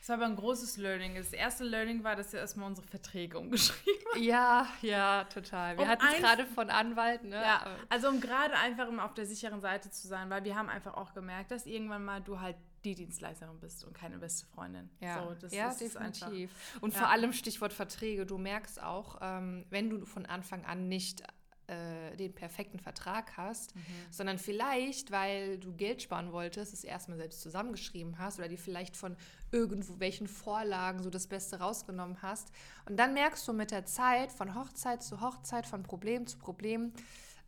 Es 0.00 0.08
war 0.08 0.16
aber 0.16 0.26
ein 0.26 0.36
großes 0.36 0.76
Learning. 0.76 1.14
Das 1.16 1.32
erste 1.32 1.64
Learning 1.64 2.04
war, 2.04 2.16
dass 2.16 2.32
wir 2.32 2.40
erstmal 2.40 2.66
unsere 2.66 2.86
Verträge 2.86 3.38
umgeschrieben 3.38 4.00
ja, 4.18 4.66
ja, 4.82 5.24
total. 5.24 5.76
Wir 5.76 5.84
Um 5.84 5.88
hatten 5.88 6.04
es 6.12 6.18
gerade 6.18 6.46
von 6.46 6.70
Anwalt, 6.70 7.24
ne? 7.24 7.36
Ja, 7.36 7.76
also 7.88 8.08
um 8.08 8.20
gerade 8.20 8.56
einfach 8.56 8.88
immer 8.88 9.04
auf 9.04 9.14
der 9.14 9.26
sicheren 9.26 9.60
Seite 9.60 9.90
zu 9.90 10.08
sein, 10.08 10.30
weil 10.30 10.44
wir 10.44 10.56
haben 10.56 10.68
einfach 10.68 10.94
auch 10.94 11.14
gemerkt, 11.14 11.50
dass 11.50 11.66
irgendwann 11.66 12.04
mal 12.04 12.20
du 12.20 12.40
halt 12.40 12.56
die 12.84 12.94
Dienstleisterin 12.94 13.58
bist 13.60 13.84
und 13.84 13.92
keine 13.92 14.18
beste 14.18 14.46
Freundin. 14.46 14.88
Ja, 15.00 15.22
so, 15.22 15.34
das 15.34 15.52
ja 15.52 15.68
ist 15.70 15.82
es 15.82 15.96
einfach. 15.96 16.26
definitiv. 16.28 16.50
Und 16.80 16.92
Ja. 16.94 17.00
vor 17.00 17.08
allem 17.10 17.32
Stichwort 17.32 17.72
Verträge. 17.72 18.24
Du 18.26 18.38
merkst 18.38 18.82
auch, 18.82 19.18
ähm, 19.20 19.66
wenn 19.70 19.90
du 19.90 20.06
von 20.06 20.24
Anfang 20.26 20.64
an 20.64 20.88
nicht 20.88 21.22
äh, 21.66 22.16
den 22.16 22.34
perfekten 22.34 22.80
Vertrag 22.80 23.36
hast, 23.36 23.76
Mhm. 23.76 23.82
sondern 24.10 24.38
vielleicht, 24.38 25.12
weil 25.12 25.56
du 25.58 25.72
Geld 25.72 26.02
sparen 26.02 26.32
wolltest, 26.32 26.72
es 26.74 26.82
erstmal 26.82 27.16
selbst 27.16 27.42
zusammengeschrieben 27.42 28.18
hast 28.18 28.40
oder 28.40 28.48
dir 28.48 28.58
vielleicht 28.58 28.96
von 28.96 29.16
irgendwelchen 29.52 30.26
Vorlagen 30.26 31.00
so 31.00 31.10
das 31.10 31.28
Beste 31.28 31.60
rausgenommen 31.60 32.22
hast. 32.22 32.48
Und 32.86 32.96
dann 32.96 33.14
merkst 33.14 33.46
du 33.46 33.52
mit 33.52 33.70
der 33.70 33.84
Zeit, 33.86 34.32
von 34.32 34.56
Hochzeit 34.56 35.02
zu 35.04 35.20
Hochzeit, 35.20 35.64
von 35.64 35.84
Problem 35.84 36.26
zu 36.26 36.38
Problem, 36.38 36.92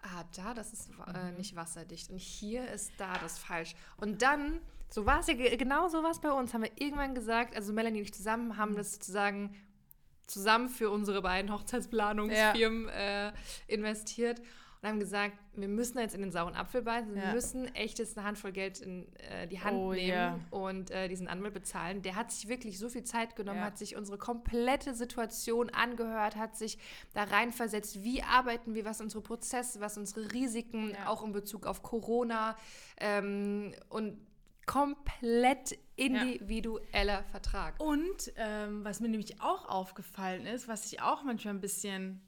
ah, 0.03 0.23
da, 0.37 0.55
das 0.55 0.73
ist 0.73 0.91
äh, 1.15 1.31
Mhm. 1.33 1.39
nicht 1.39 1.57
wasserdicht 1.57 2.11
und 2.11 2.21
hier 2.21 2.69
ist 2.71 2.93
da 2.99 3.19
das 3.19 3.39
falsch. 3.41 3.75
Und 3.97 4.23
dann, 4.23 4.61
so 4.93 5.07
war 5.07 5.21
es 5.21 5.27
ja 5.27 5.35
ge- 5.35 5.57
genau 5.57 5.89
so 5.89 6.03
was 6.03 6.21
bei 6.21 6.31
uns, 6.31 6.53
haben 6.55 6.63
wir 6.63 6.71
irgendwann 6.77 7.15
gesagt, 7.15 7.57
also 7.57 7.73
Melanie 7.73 7.99
und 7.99 8.05
ich 8.05 8.15
zusammen 8.15 8.49
Mhm. 8.49 8.57
haben 8.57 8.77
das 8.77 8.93
sozusagen 8.95 9.55
zusammen 10.27 10.69
für 10.69 10.91
unsere 10.91 11.23
beiden 11.23 11.53
Hochzeitsplanungsfirmen 11.53 12.89
äh, 12.89 13.33
investiert 13.69 14.41
und 14.81 14.89
haben 14.89 14.99
gesagt, 15.01 15.37
wir 15.55 15.69
müssen 15.69 15.99
jetzt 15.99 16.15
in 16.15 16.23
den 16.23 16.33
sauren 16.33 16.55
Apfel 16.57 16.83
beißen, 16.83 17.15
wir 17.15 17.23
Ja. 17.23 17.33
müssen 17.33 17.73
echt 17.75 17.99
jetzt 17.99 18.17
eine 18.17 18.27
Handvoll 18.27 18.53
Geld 18.53 18.81
in 18.81 19.07
äh, 19.19 19.47
die 19.47 19.61
Hand 19.61 19.77
Oh, 19.77 19.93
nehmen 19.93 20.09
ja. 20.09 20.41
und 20.51 20.91
äh, 20.91 21.09
diesen 21.09 21.29
Anwalt 21.29 21.55
bezahlen. 21.55 22.03
Der 22.03 22.17
hat 22.17 22.33
sich 22.33 22.49
wirklich 22.49 22.79
so 22.79 22.89
viel 22.89 23.05
Zeit 23.05 23.37
genommen, 23.37 23.59
Ja. 23.61 23.67
hat 23.67 23.79
sich 23.79 23.95
unsere 23.97 24.19
komplette 24.19 24.95
Situation 24.95 25.71
angehört, 25.71 26.37
hat 26.37 26.57
sich 26.57 26.79
da 27.15 27.25
reinversetzt, 27.25 28.03
wie 28.03 28.23
arbeiten 28.23 28.75
wir, 28.75 28.85
was 28.85 29.01
unsere 29.01 29.23
Prozesse, 29.23 29.81
was 29.81 29.97
unsere 29.99 30.33
Risiken, 30.33 30.91
Ja. 30.91 31.09
auch 31.09 31.23
in 31.25 31.33
Bezug 31.33 31.67
auf 31.67 31.83
Corona 31.83 32.57
ähm, 32.99 33.75
und 33.89 34.19
komplett 34.67 35.79
individueller 35.97 37.25
Vertrag. 37.25 37.81
Und 37.81 38.33
ähm, 38.37 38.85
was 38.85 39.01
mir 39.01 39.09
nämlich 39.09 39.41
auch 39.41 39.69
aufgefallen 39.69 40.47
ist, 40.47 40.69
was 40.69 40.93
ich 40.93 41.01
auch 41.01 41.23
manchmal 41.23 41.55
ein 41.55 41.61
bisschen 41.61 42.21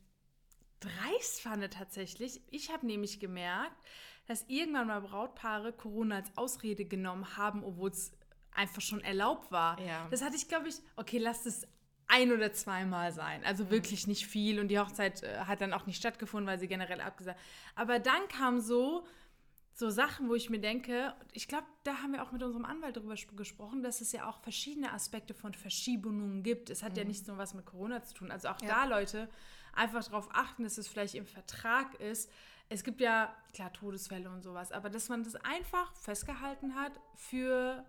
dreist 0.80 1.40
fand 1.40 1.72
tatsächlich, 1.72 2.42
ich 2.50 2.70
habe 2.70 2.86
nämlich 2.86 3.20
gemerkt, 3.20 3.82
dass 4.26 4.44
irgendwann 4.48 4.88
mal 4.88 5.00
Brautpaare 5.00 5.72
Corona 5.72 6.16
als 6.16 6.36
Ausrede 6.36 6.84
genommen 6.84 7.36
haben, 7.36 7.62
obwohl 7.62 7.90
es 7.90 8.12
einfach 8.52 8.82
schon 8.82 9.00
erlaubt 9.00 9.50
war. 9.52 9.80
Ja. 9.80 10.06
Das 10.10 10.22
hatte 10.22 10.36
ich, 10.36 10.48
glaube 10.48 10.68
ich, 10.68 10.76
okay, 10.96 11.18
lasst 11.18 11.46
es 11.46 11.66
ein 12.06 12.32
oder 12.32 12.52
zweimal 12.52 13.12
sein. 13.12 13.40
Mhm. 13.40 13.46
Also 13.46 13.70
wirklich 13.70 14.06
nicht 14.06 14.26
viel. 14.26 14.60
Und 14.60 14.68
die 14.68 14.78
Hochzeit 14.78 15.22
äh, 15.22 15.38
hat 15.40 15.60
dann 15.60 15.72
auch 15.72 15.86
nicht 15.86 15.96
stattgefunden, 15.96 16.46
weil 16.46 16.58
sie 16.58 16.68
generell 16.68 17.00
abgesagt. 17.00 17.40
Aber 17.74 17.98
dann 17.98 18.28
kam 18.28 18.60
so, 18.60 19.06
so 19.76 19.90
Sachen, 19.90 20.28
wo 20.28 20.34
ich 20.36 20.50
mir 20.50 20.60
denke, 20.60 21.14
ich 21.32 21.48
glaube, 21.48 21.66
da 21.82 21.96
haben 22.02 22.12
wir 22.12 22.22
auch 22.22 22.30
mit 22.30 22.42
unserem 22.44 22.64
Anwalt 22.64 22.96
darüber 22.96 23.14
sp- 23.18 23.34
gesprochen, 23.34 23.82
dass 23.82 24.00
es 24.00 24.12
ja 24.12 24.28
auch 24.28 24.40
verschiedene 24.40 24.92
Aspekte 24.92 25.34
von 25.34 25.52
Verschiebungen 25.52 26.42
gibt. 26.44 26.70
Es 26.70 26.82
hat 26.84 26.96
ja 26.96 27.02
nicht 27.04 27.26
nur 27.26 27.38
was 27.38 27.54
mit 27.54 27.66
Corona 27.66 28.02
zu 28.02 28.14
tun. 28.14 28.30
Also 28.30 28.48
auch 28.48 28.60
Mhm. 28.60 28.68
Ja. 28.68 28.74
da, 28.74 28.84
Leute, 28.84 29.28
einfach 29.72 30.04
darauf 30.04 30.28
achten, 30.32 30.62
dass 30.62 30.78
es 30.78 30.86
vielleicht 30.86 31.14
im 31.16 31.26
Vertrag 31.26 31.94
ist. 32.00 32.30
Es 32.68 32.84
gibt 32.84 33.00
ja, 33.00 33.34
klar, 33.52 33.72
Todesfälle 33.72 34.30
und 34.30 34.42
sowas, 34.42 34.70
aber 34.70 34.90
dass 34.90 35.08
man 35.08 35.24
das 35.24 35.34
einfach 35.36 35.92
festgehalten 35.96 36.76
hat 36.76 36.92
für, 37.16 37.84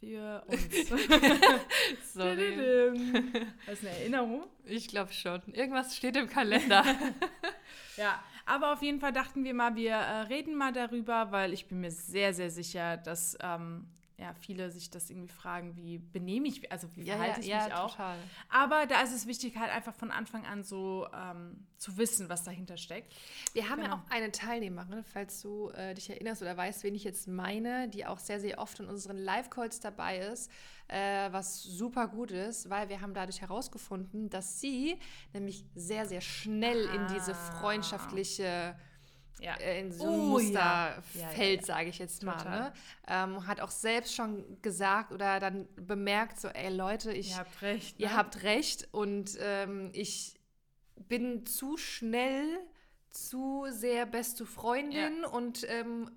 für 0.00 0.44
uns. 0.46 0.88
Sorry. 2.14 3.52
Das 3.66 3.74
ist 3.80 3.86
eine 3.86 3.98
Erinnerung. 3.98 4.44
Ich 4.64 4.88
glaube 4.88 5.12
schon. 5.12 5.42
Irgendwas 5.52 5.96
steht 5.96 6.16
im 6.16 6.28
Kalender. 6.28 6.84
Ja, 7.96 8.22
aber 8.48 8.72
auf 8.72 8.82
jeden 8.82 9.00
Fall 9.00 9.12
dachten 9.12 9.44
wir 9.44 9.54
mal, 9.54 9.76
wir 9.76 9.92
äh, 9.92 10.20
reden 10.22 10.54
mal 10.54 10.72
darüber, 10.72 11.30
weil 11.30 11.52
ich 11.52 11.66
bin 11.68 11.80
mir 11.80 11.90
sehr, 11.90 12.32
sehr 12.34 12.50
sicher, 12.50 12.96
dass 12.96 13.36
ähm, 13.42 13.86
ja, 14.20 14.34
viele 14.34 14.70
sich 14.72 14.90
das 14.90 15.10
irgendwie 15.10 15.28
fragen, 15.32 15.76
wie 15.76 15.98
benehme 15.98 16.48
ich, 16.48 16.72
also 16.72 16.88
wie 16.96 17.04
verhalte 17.04 17.40
ich 17.40 17.46
mich 17.54 17.72
auch. 17.74 17.92
total. 17.92 18.18
Aber 18.48 18.86
da 18.86 19.00
ist 19.02 19.12
es 19.14 19.26
wichtig, 19.28 19.56
halt 19.56 19.70
einfach 19.70 19.94
von 19.94 20.10
Anfang 20.10 20.44
an 20.44 20.64
so 20.64 21.06
ähm, 21.14 21.66
zu 21.76 21.96
wissen, 21.98 22.28
was 22.28 22.42
dahinter 22.42 22.76
steckt. 22.76 23.14
Wir 23.52 23.68
haben 23.68 23.78
ja 23.80 23.84
Genau. 23.90 23.96
auch 23.98 24.10
eine 24.10 24.32
Teilnehmerin, 24.32 25.04
falls 25.04 25.40
du 25.40 25.68
äh, 25.70 25.94
dich 25.94 26.10
erinnerst 26.10 26.42
oder 26.42 26.56
weißt, 26.56 26.82
wen 26.82 26.96
ich 26.96 27.04
jetzt 27.04 27.28
meine, 27.28 27.88
die 27.88 28.06
auch 28.06 28.18
sehr, 28.18 28.40
sehr 28.40 28.58
oft 28.58 28.80
in 28.80 28.86
unseren 28.86 29.16
Live-Calls 29.18 29.78
dabei 29.78 30.18
ist, 30.18 30.50
äh, 30.88 31.30
was 31.30 31.62
super 31.62 32.08
gut 32.08 32.32
ist, 32.32 32.68
weil 32.70 32.88
wir 32.88 33.00
haben 33.00 33.14
dadurch 33.14 33.40
herausgefunden, 33.40 34.30
dass 34.30 34.60
sie 34.60 34.98
nämlich 35.32 35.64
sehr, 35.76 36.06
sehr 36.06 36.22
schnell 36.22 36.86
in 36.86 37.06
diese 37.06 37.32
Ah. 37.32 37.34
freundschaftliche 37.60 38.74
Ja. 39.40 39.54
äh, 39.56 39.80
in 39.80 39.92
so 39.92 40.04
ein 40.04 40.10
Oh, 40.20 40.22
Muster 40.24 40.52
ja. 40.54 41.02
Ja, 41.14 41.32
ja, 41.32 41.44
ja. 41.44 41.62
sage 41.62 41.88
ich 41.90 41.98
jetzt 41.98 42.22
mal. 42.22 42.42
Ne? 42.44 42.72
Ähm, 43.06 43.46
hat 43.46 43.60
auch 43.60 43.70
selbst 43.70 44.14
schon 44.14 44.60
gesagt 44.62 45.12
oder 45.12 45.38
dann 45.40 45.68
bemerkt, 45.76 46.40
so, 46.40 46.48
ey 46.48 46.74
Leute, 46.74 47.12
ich, 47.12 47.30
Ihr 47.30 47.36
habt 47.38 47.62
recht. 47.62 47.98
Ihr 47.98 48.08
ne? 48.08 48.16
habt 48.16 48.42
recht 48.42 48.88
und 48.92 49.38
ähm, 49.40 49.90
ich 49.92 50.34
bin 50.96 51.46
zu 51.46 51.76
schnell, 51.76 52.58
zu 53.10 53.66
sehr 53.70 54.04
beste 54.06 54.44
Freundin 54.44 55.24
und, 55.24 55.66
ähm, 55.68 56.10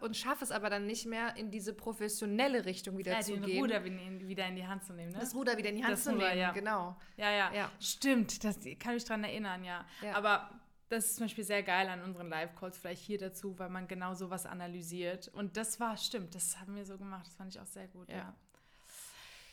und 0.00 0.16
schaffe 0.16 0.44
es 0.44 0.50
aber 0.50 0.70
dann 0.70 0.86
nicht 0.86 1.06
mehr, 1.06 1.36
in 1.36 1.50
diese 1.50 1.74
professionelle 1.74 2.64
Richtung 2.64 2.96
wieder 2.96 3.12
ja, 3.12 3.20
zu 3.20 3.32
den 3.34 3.42
gehen. 3.44 3.60
Ruder 3.60 3.84
wieder 3.84 4.46
in 4.48 4.56
die 4.56 4.66
Hand 4.66 4.82
zu 4.84 4.92
nehmen. 4.94 5.12
Ne? 5.12 5.18
das 5.20 5.34
Ruder 5.34 5.56
wieder 5.58 5.68
in 5.68 5.76
die 5.76 5.84
Hand 5.84 5.92
Das 5.92 6.04
zu 6.04 6.10
Ruder, 6.12 6.28
nehmen, 6.28 6.40
ja. 6.40 6.52
genau. 6.52 6.96
Ja, 7.16 7.30
ja, 7.30 7.52
Ja. 7.52 7.70
Stimmt, 7.78 8.44
das 8.44 8.58
kann 8.78 8.94
mich 8.94 9.04
dran 9.04 9.22
erinnern, 9.24 9.62
ja. 9.62 9.84
Ja. 10.02 10.14
Aber 10.14 10.50
das 10.92 11.06
ist 11.06 11.16
zum 11.16 11.24
Beispiel 11.24 11.44
sehr 11.44 11.62
geil 11.62 11.88
an 11.88 12.02
unseren 12.02 12.28
Live-Calls, 12.28 12.78
vielleicht 12.78 13.02
hier 13.02 13.18
dazu, 13.18 13.58
weil 13.58 13.70
man 13.70 13.88
genau 13.88 14.14
sowas 14.14 14.46
analysiert. 14.46 15.28
Und 15.28 15.56
das 15.56 15.80
war, 15.80 15.96
stimmt, 15.96 16.34
das 16.34 16.58
haben 16.60 16.76
wir 16.76 16.84
so 16.84 16.98
gemacht, 16.98 17.26
das 17.26 17.34
fand 17.34 17.54
ich 17.54 17.60
auch 17.60 17.66
sehr 17.66 17.88
gut, 17.88 18.08
ja. 18.08 18.16
Ja. 18.18 18.34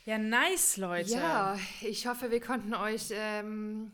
Ja, 0.06 0.18
nice, 0.18 0.78
Leute. 0.78 1.12
Ja, 1.12 1.58
ich 1.82 2.08
hoffe, 2.08 2.32
wir 2.32 2.42
konnten 2.42 2.74
euch 2.74 3.10
ähm, 3.12 3.92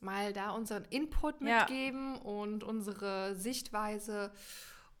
mal 0.00 0.32
da 0.32 0.50
unseren 0.50 0.84
Input 0.86 1.40
Ja. 1.42 1.60
mitgeben 1.60 2.16
und 2.16 2.64
unsere 2.64 3.34
Sichtweise 3.34 4.32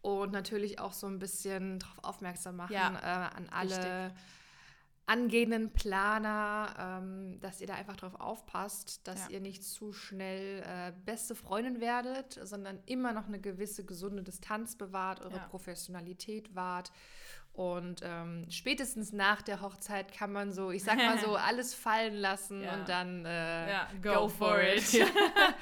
und 0.02 0.32
natürlich 0.32 0.78
auch 0.78 0.92
so 0.92 1.06
ein 1.06 1.18
bisschen 1.18 1.78
darauf 1.78 1.98
aufmerksam 2.04 2.56
machen 2.56 2.72
Ja, 2.74 2.96
äh, 3.30 3.36
an 3.36 3.48
alle 3.50 3.66
richtig. 4.10 4.22
Angehenden 5.06 5.72
Planer, 5.72 7.00
ähm, 7.00 7.38
dass 7.40 7.60
ihr 7.60 7.66
da 7.68 7.74
einfach 7.74 7.96
drauf 7.96 8.14
aufpasst, 8.20 9.06
dass 9.06 9.24
Ja. 9.26 9.30
ihr 9.34 9.40
nicht 9.40 9.62
zu 9.64 9.92
schnell 9.92 10.62
äh, 10.66 10.92
beste 11.04 11.34
Freundin 11.34 11.80
werdet, 11.80 12.38
sondern 12.42 12.80
immer 12.86 13.12
noch 13.12 13.28
eine 13.28 13.40
gewisse 13.40 13.84
gesunde 13.84 14.22
Distanz 14.24 14.76
bewahrt, 14.76 15.20
eure 15.20 15.36
Ja. 15.36 15.46
Professionalität 15.48 16.54
wahrt. 16.54 16.90
Und 17.52 18.00
ähm, 18.04 18.44
spätestens 18.50 19.14
nach 19.14 19.40
der 19.40 19.62
Hochzeit 19.62 20.12
kann 20.12 20.30
man 20.30 20.52
so, 20.52 20.70
ich 20.72 20.84
sag 20.84 20.96
mal 20.98 21.18
so, 21.18 21.36
alles 21.36 21.72
fallen 21.72 22.14
lassen 22.14 22.62
Ja. 22.62 22.74
und 22.74 22.88
dann 22.88 23.24
äh, 23.24 23.70
Ja, 23.70 23.88
go, 24.02 24.28
for 24.28 24.60
it. 24.60 24.82
Sehr 24.82 25.06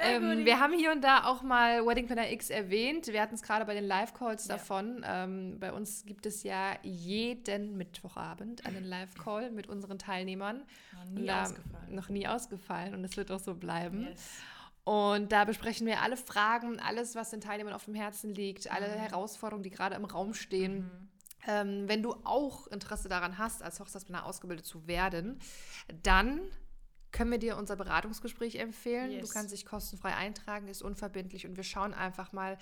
Ähm, 0.00 0.44
wir 0.44 0.60
haben 0.60 0.72
hier 0.74 0.92
und 0.92 1.02
da 1.02 1.24
auch 1.24 1.42
mal 1.42 1.84
Wedding 1.86 2.06
Planner 2.06 2.30
X 2.30 2.50
erwähnt. 2.50 3.06
Wir 3.08 3.20
hatten 3.22 3.34
es 3.34 3.42
gerade 3.42 3.64
bei 3.64 3.74
den 3.74 3.84
Live-Calls 3.84 4.46
Ja. 4.46 4.54
davon. 4.56 5.04
Ähm, 5.06 5.58
bei 5.58 5.72
uns 5.72 6.04
gibt 6.06 6.26
es 6.26 6.42
ja 6.42 6.76
jeden 6.82 7.76
Mittwochabend 7.76 8.66
einen 8.66 8.84
Live-Call 8.84 9.50
mit 9.50 9.66
unseren 9.68 9.98
Teilnehmern. 9.98 10.62
Noch 10.92 11.04
nie 11.10 11.26
da- 11.26 11.42
ausgefallen. 11.42 11.94
Noch 11.94 12.08
nie 12.08 12.26
ausgefallen 12.28 12.94
und 12.94 13.04
es 13.04 13.16
wird 13.16 13.30
auch 13.30 13.40
so 13.40 13.54
bleiben. 13.54 14.02
Yes. 14.08 14.30
Und 14.84 15.32
da 15.32 15.44
besprechen 15.44 15.86
wir 15.86 16.00
alle 16.00 16.16
Fragen, 16.16 16.80
alles, 16.80 17.14
was 17.14 17.30
den 17.30 17.40
Teilnehmern 17.42 17.74
auf 17.74 17.84
dem 17.84 17.94
Herzen 17.94 18.34
liegt, 18.34 18.70
alle 18.72 18.88
Mhm. 18.88 19.00
Herausforderungen, 19.00 19.62
die 19.62 19.70
gerade 19.70 19.96
im 19.96 20.04
Raum 20.06 20.32
stehen. 20.32 20.90
Ähm, 21.46 21.84
wenn 21.88 22.02
du 22.02 22.14
auch 22.24 22.66
Interesse 22.68 23.08
daran 23.08 23.38
hast, 23.38 23.62
als 23.62 23.80
Hochzeitsplaner 23.80 24.24
ausgebildet 24.26 24.66
zu 24.66 24.86
werden, 24.86 25.38
dann 26.02 26.40
können 27.12 27.30
wir 27.30 27.38
dir 27.38 27.56
unser 27.56 27.76
Beratungsgespräch 27.76 28.56
empfehlen. 28.56 29.10
Yes. 29.10 29.26
Du 29.28 29.32
kannst 29.32 29.52
dich 29.52 29.64
kostenfrei 29.66 30.14
eintragen, 30.14 30.68
ist 30.68 30.82
unverbindlich 30.82 31.46
und 31.46 31.56
wir 31.56 31.64
schauen 31.64 31.94
einfach 31.94 32.32
mal, 32.32 32.58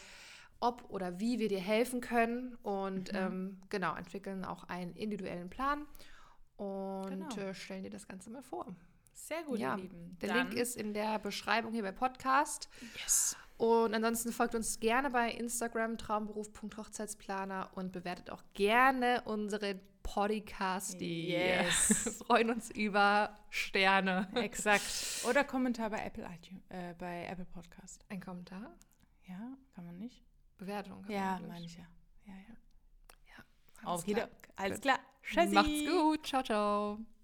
ob 0.60 0.88
oder 0.88 1.20
wie 1.20 1.38
wir 1.38 1.48
dir 1.48 1.60
helfen 1.60 2.00
können 2.00 2.54
und 2.62 3.12
Mhm. 3.12 3.18
ähm, 3.18 3.60
genau, 3.68 3.94
entwickeln 3.96 4.44
auch 4.44 4.64
einen 4.64 4.94
individuellen 4.94 5.50
Plan 5.50 5.86
und 6.56 7.10
Genau. 7.10 7.36
äh, 7.48 7.54
stellen 7.54 7.82
dir 7.82 7.90
das 7.90 8.08
Ganze 8.08 8.30
mal 8.30 8.42
vor. 8.42 8.66
Sehr 9.12 9.42
gut, 9.44 9.58
Ja, 9.58 9.74
ihr 9.76 9.82
Lieben. 9.82 10.16
Der 10.20 10.28
Dann- 10.30 10.48
Link 10.48 10.54
ist 10.60 10.76
in 10.76 10.94
der 10.94 11.18
Beschreibung 11.18 11.72
hier 11.72 11.82
bei 11.82 11.92
Podcast. 11.92 12.68
Yes. 13.02 13.36
Und 13.58 13.94
ansonsten 13.94 14.32
folgt 14.32 14.54
uns 14.54 14.78
gerne 14.80 15.10
bei 15.10 15.30
Instagram 15.30 15.96
traumberuf.hochzeitsplaner 15.98 17.70
und 17.74 17.92
bewertet 17.92 18.30
auch 18.30 18.42
gerne 18.54 19.22
unseren 19.24 19.80
Podcast. 20.06 21.00
Yes. 21.00 22.22
Freuen 22.26 22.50
uns 22.50 22.70
über 22.70 23.36
Sterne. 23.50 24.28
Exakt. 24.36 24.82
Oder 25.28 25.44
Kommentar 25.44 25.90
bei 25.90 25.98
Apple 25.98 26.24
iTunes, 26.24 26.62
äh, 26.70 26.94
bei 26.98 27.26
Apple 27.26 27.44
Podcast. 27.46 28.04
Ein 28.08 28.20
Kommentar? 28.20 28.72
Ja, 29.26 29.56
kann 29.74 29.84
man 29.84 29.98
nicht? 29.98 30.22
Bewertung. 30.58 31.02
kann 31.02 31.10
Ja, 31.12 31.38
man, 31.40 31.48
meine 31.48 31.66
ich 31.66 31.76
ja. 31.76 31.84
Ja, 32.26 32.32
ja. 32.34 33.44
Alles 33.84 34.02
Okay, 34.02 34.14
klar. 34.14 34.28
alles 34.56 34.76
Gut. 34.76 34.82
klar. 34.82 34.98
Tschüssi. 35.22 35.54
Macht's 35.54 35.86
gut. 35.86 36.26
Ciao, 36.26 36.42
ciao. 36.42 37.15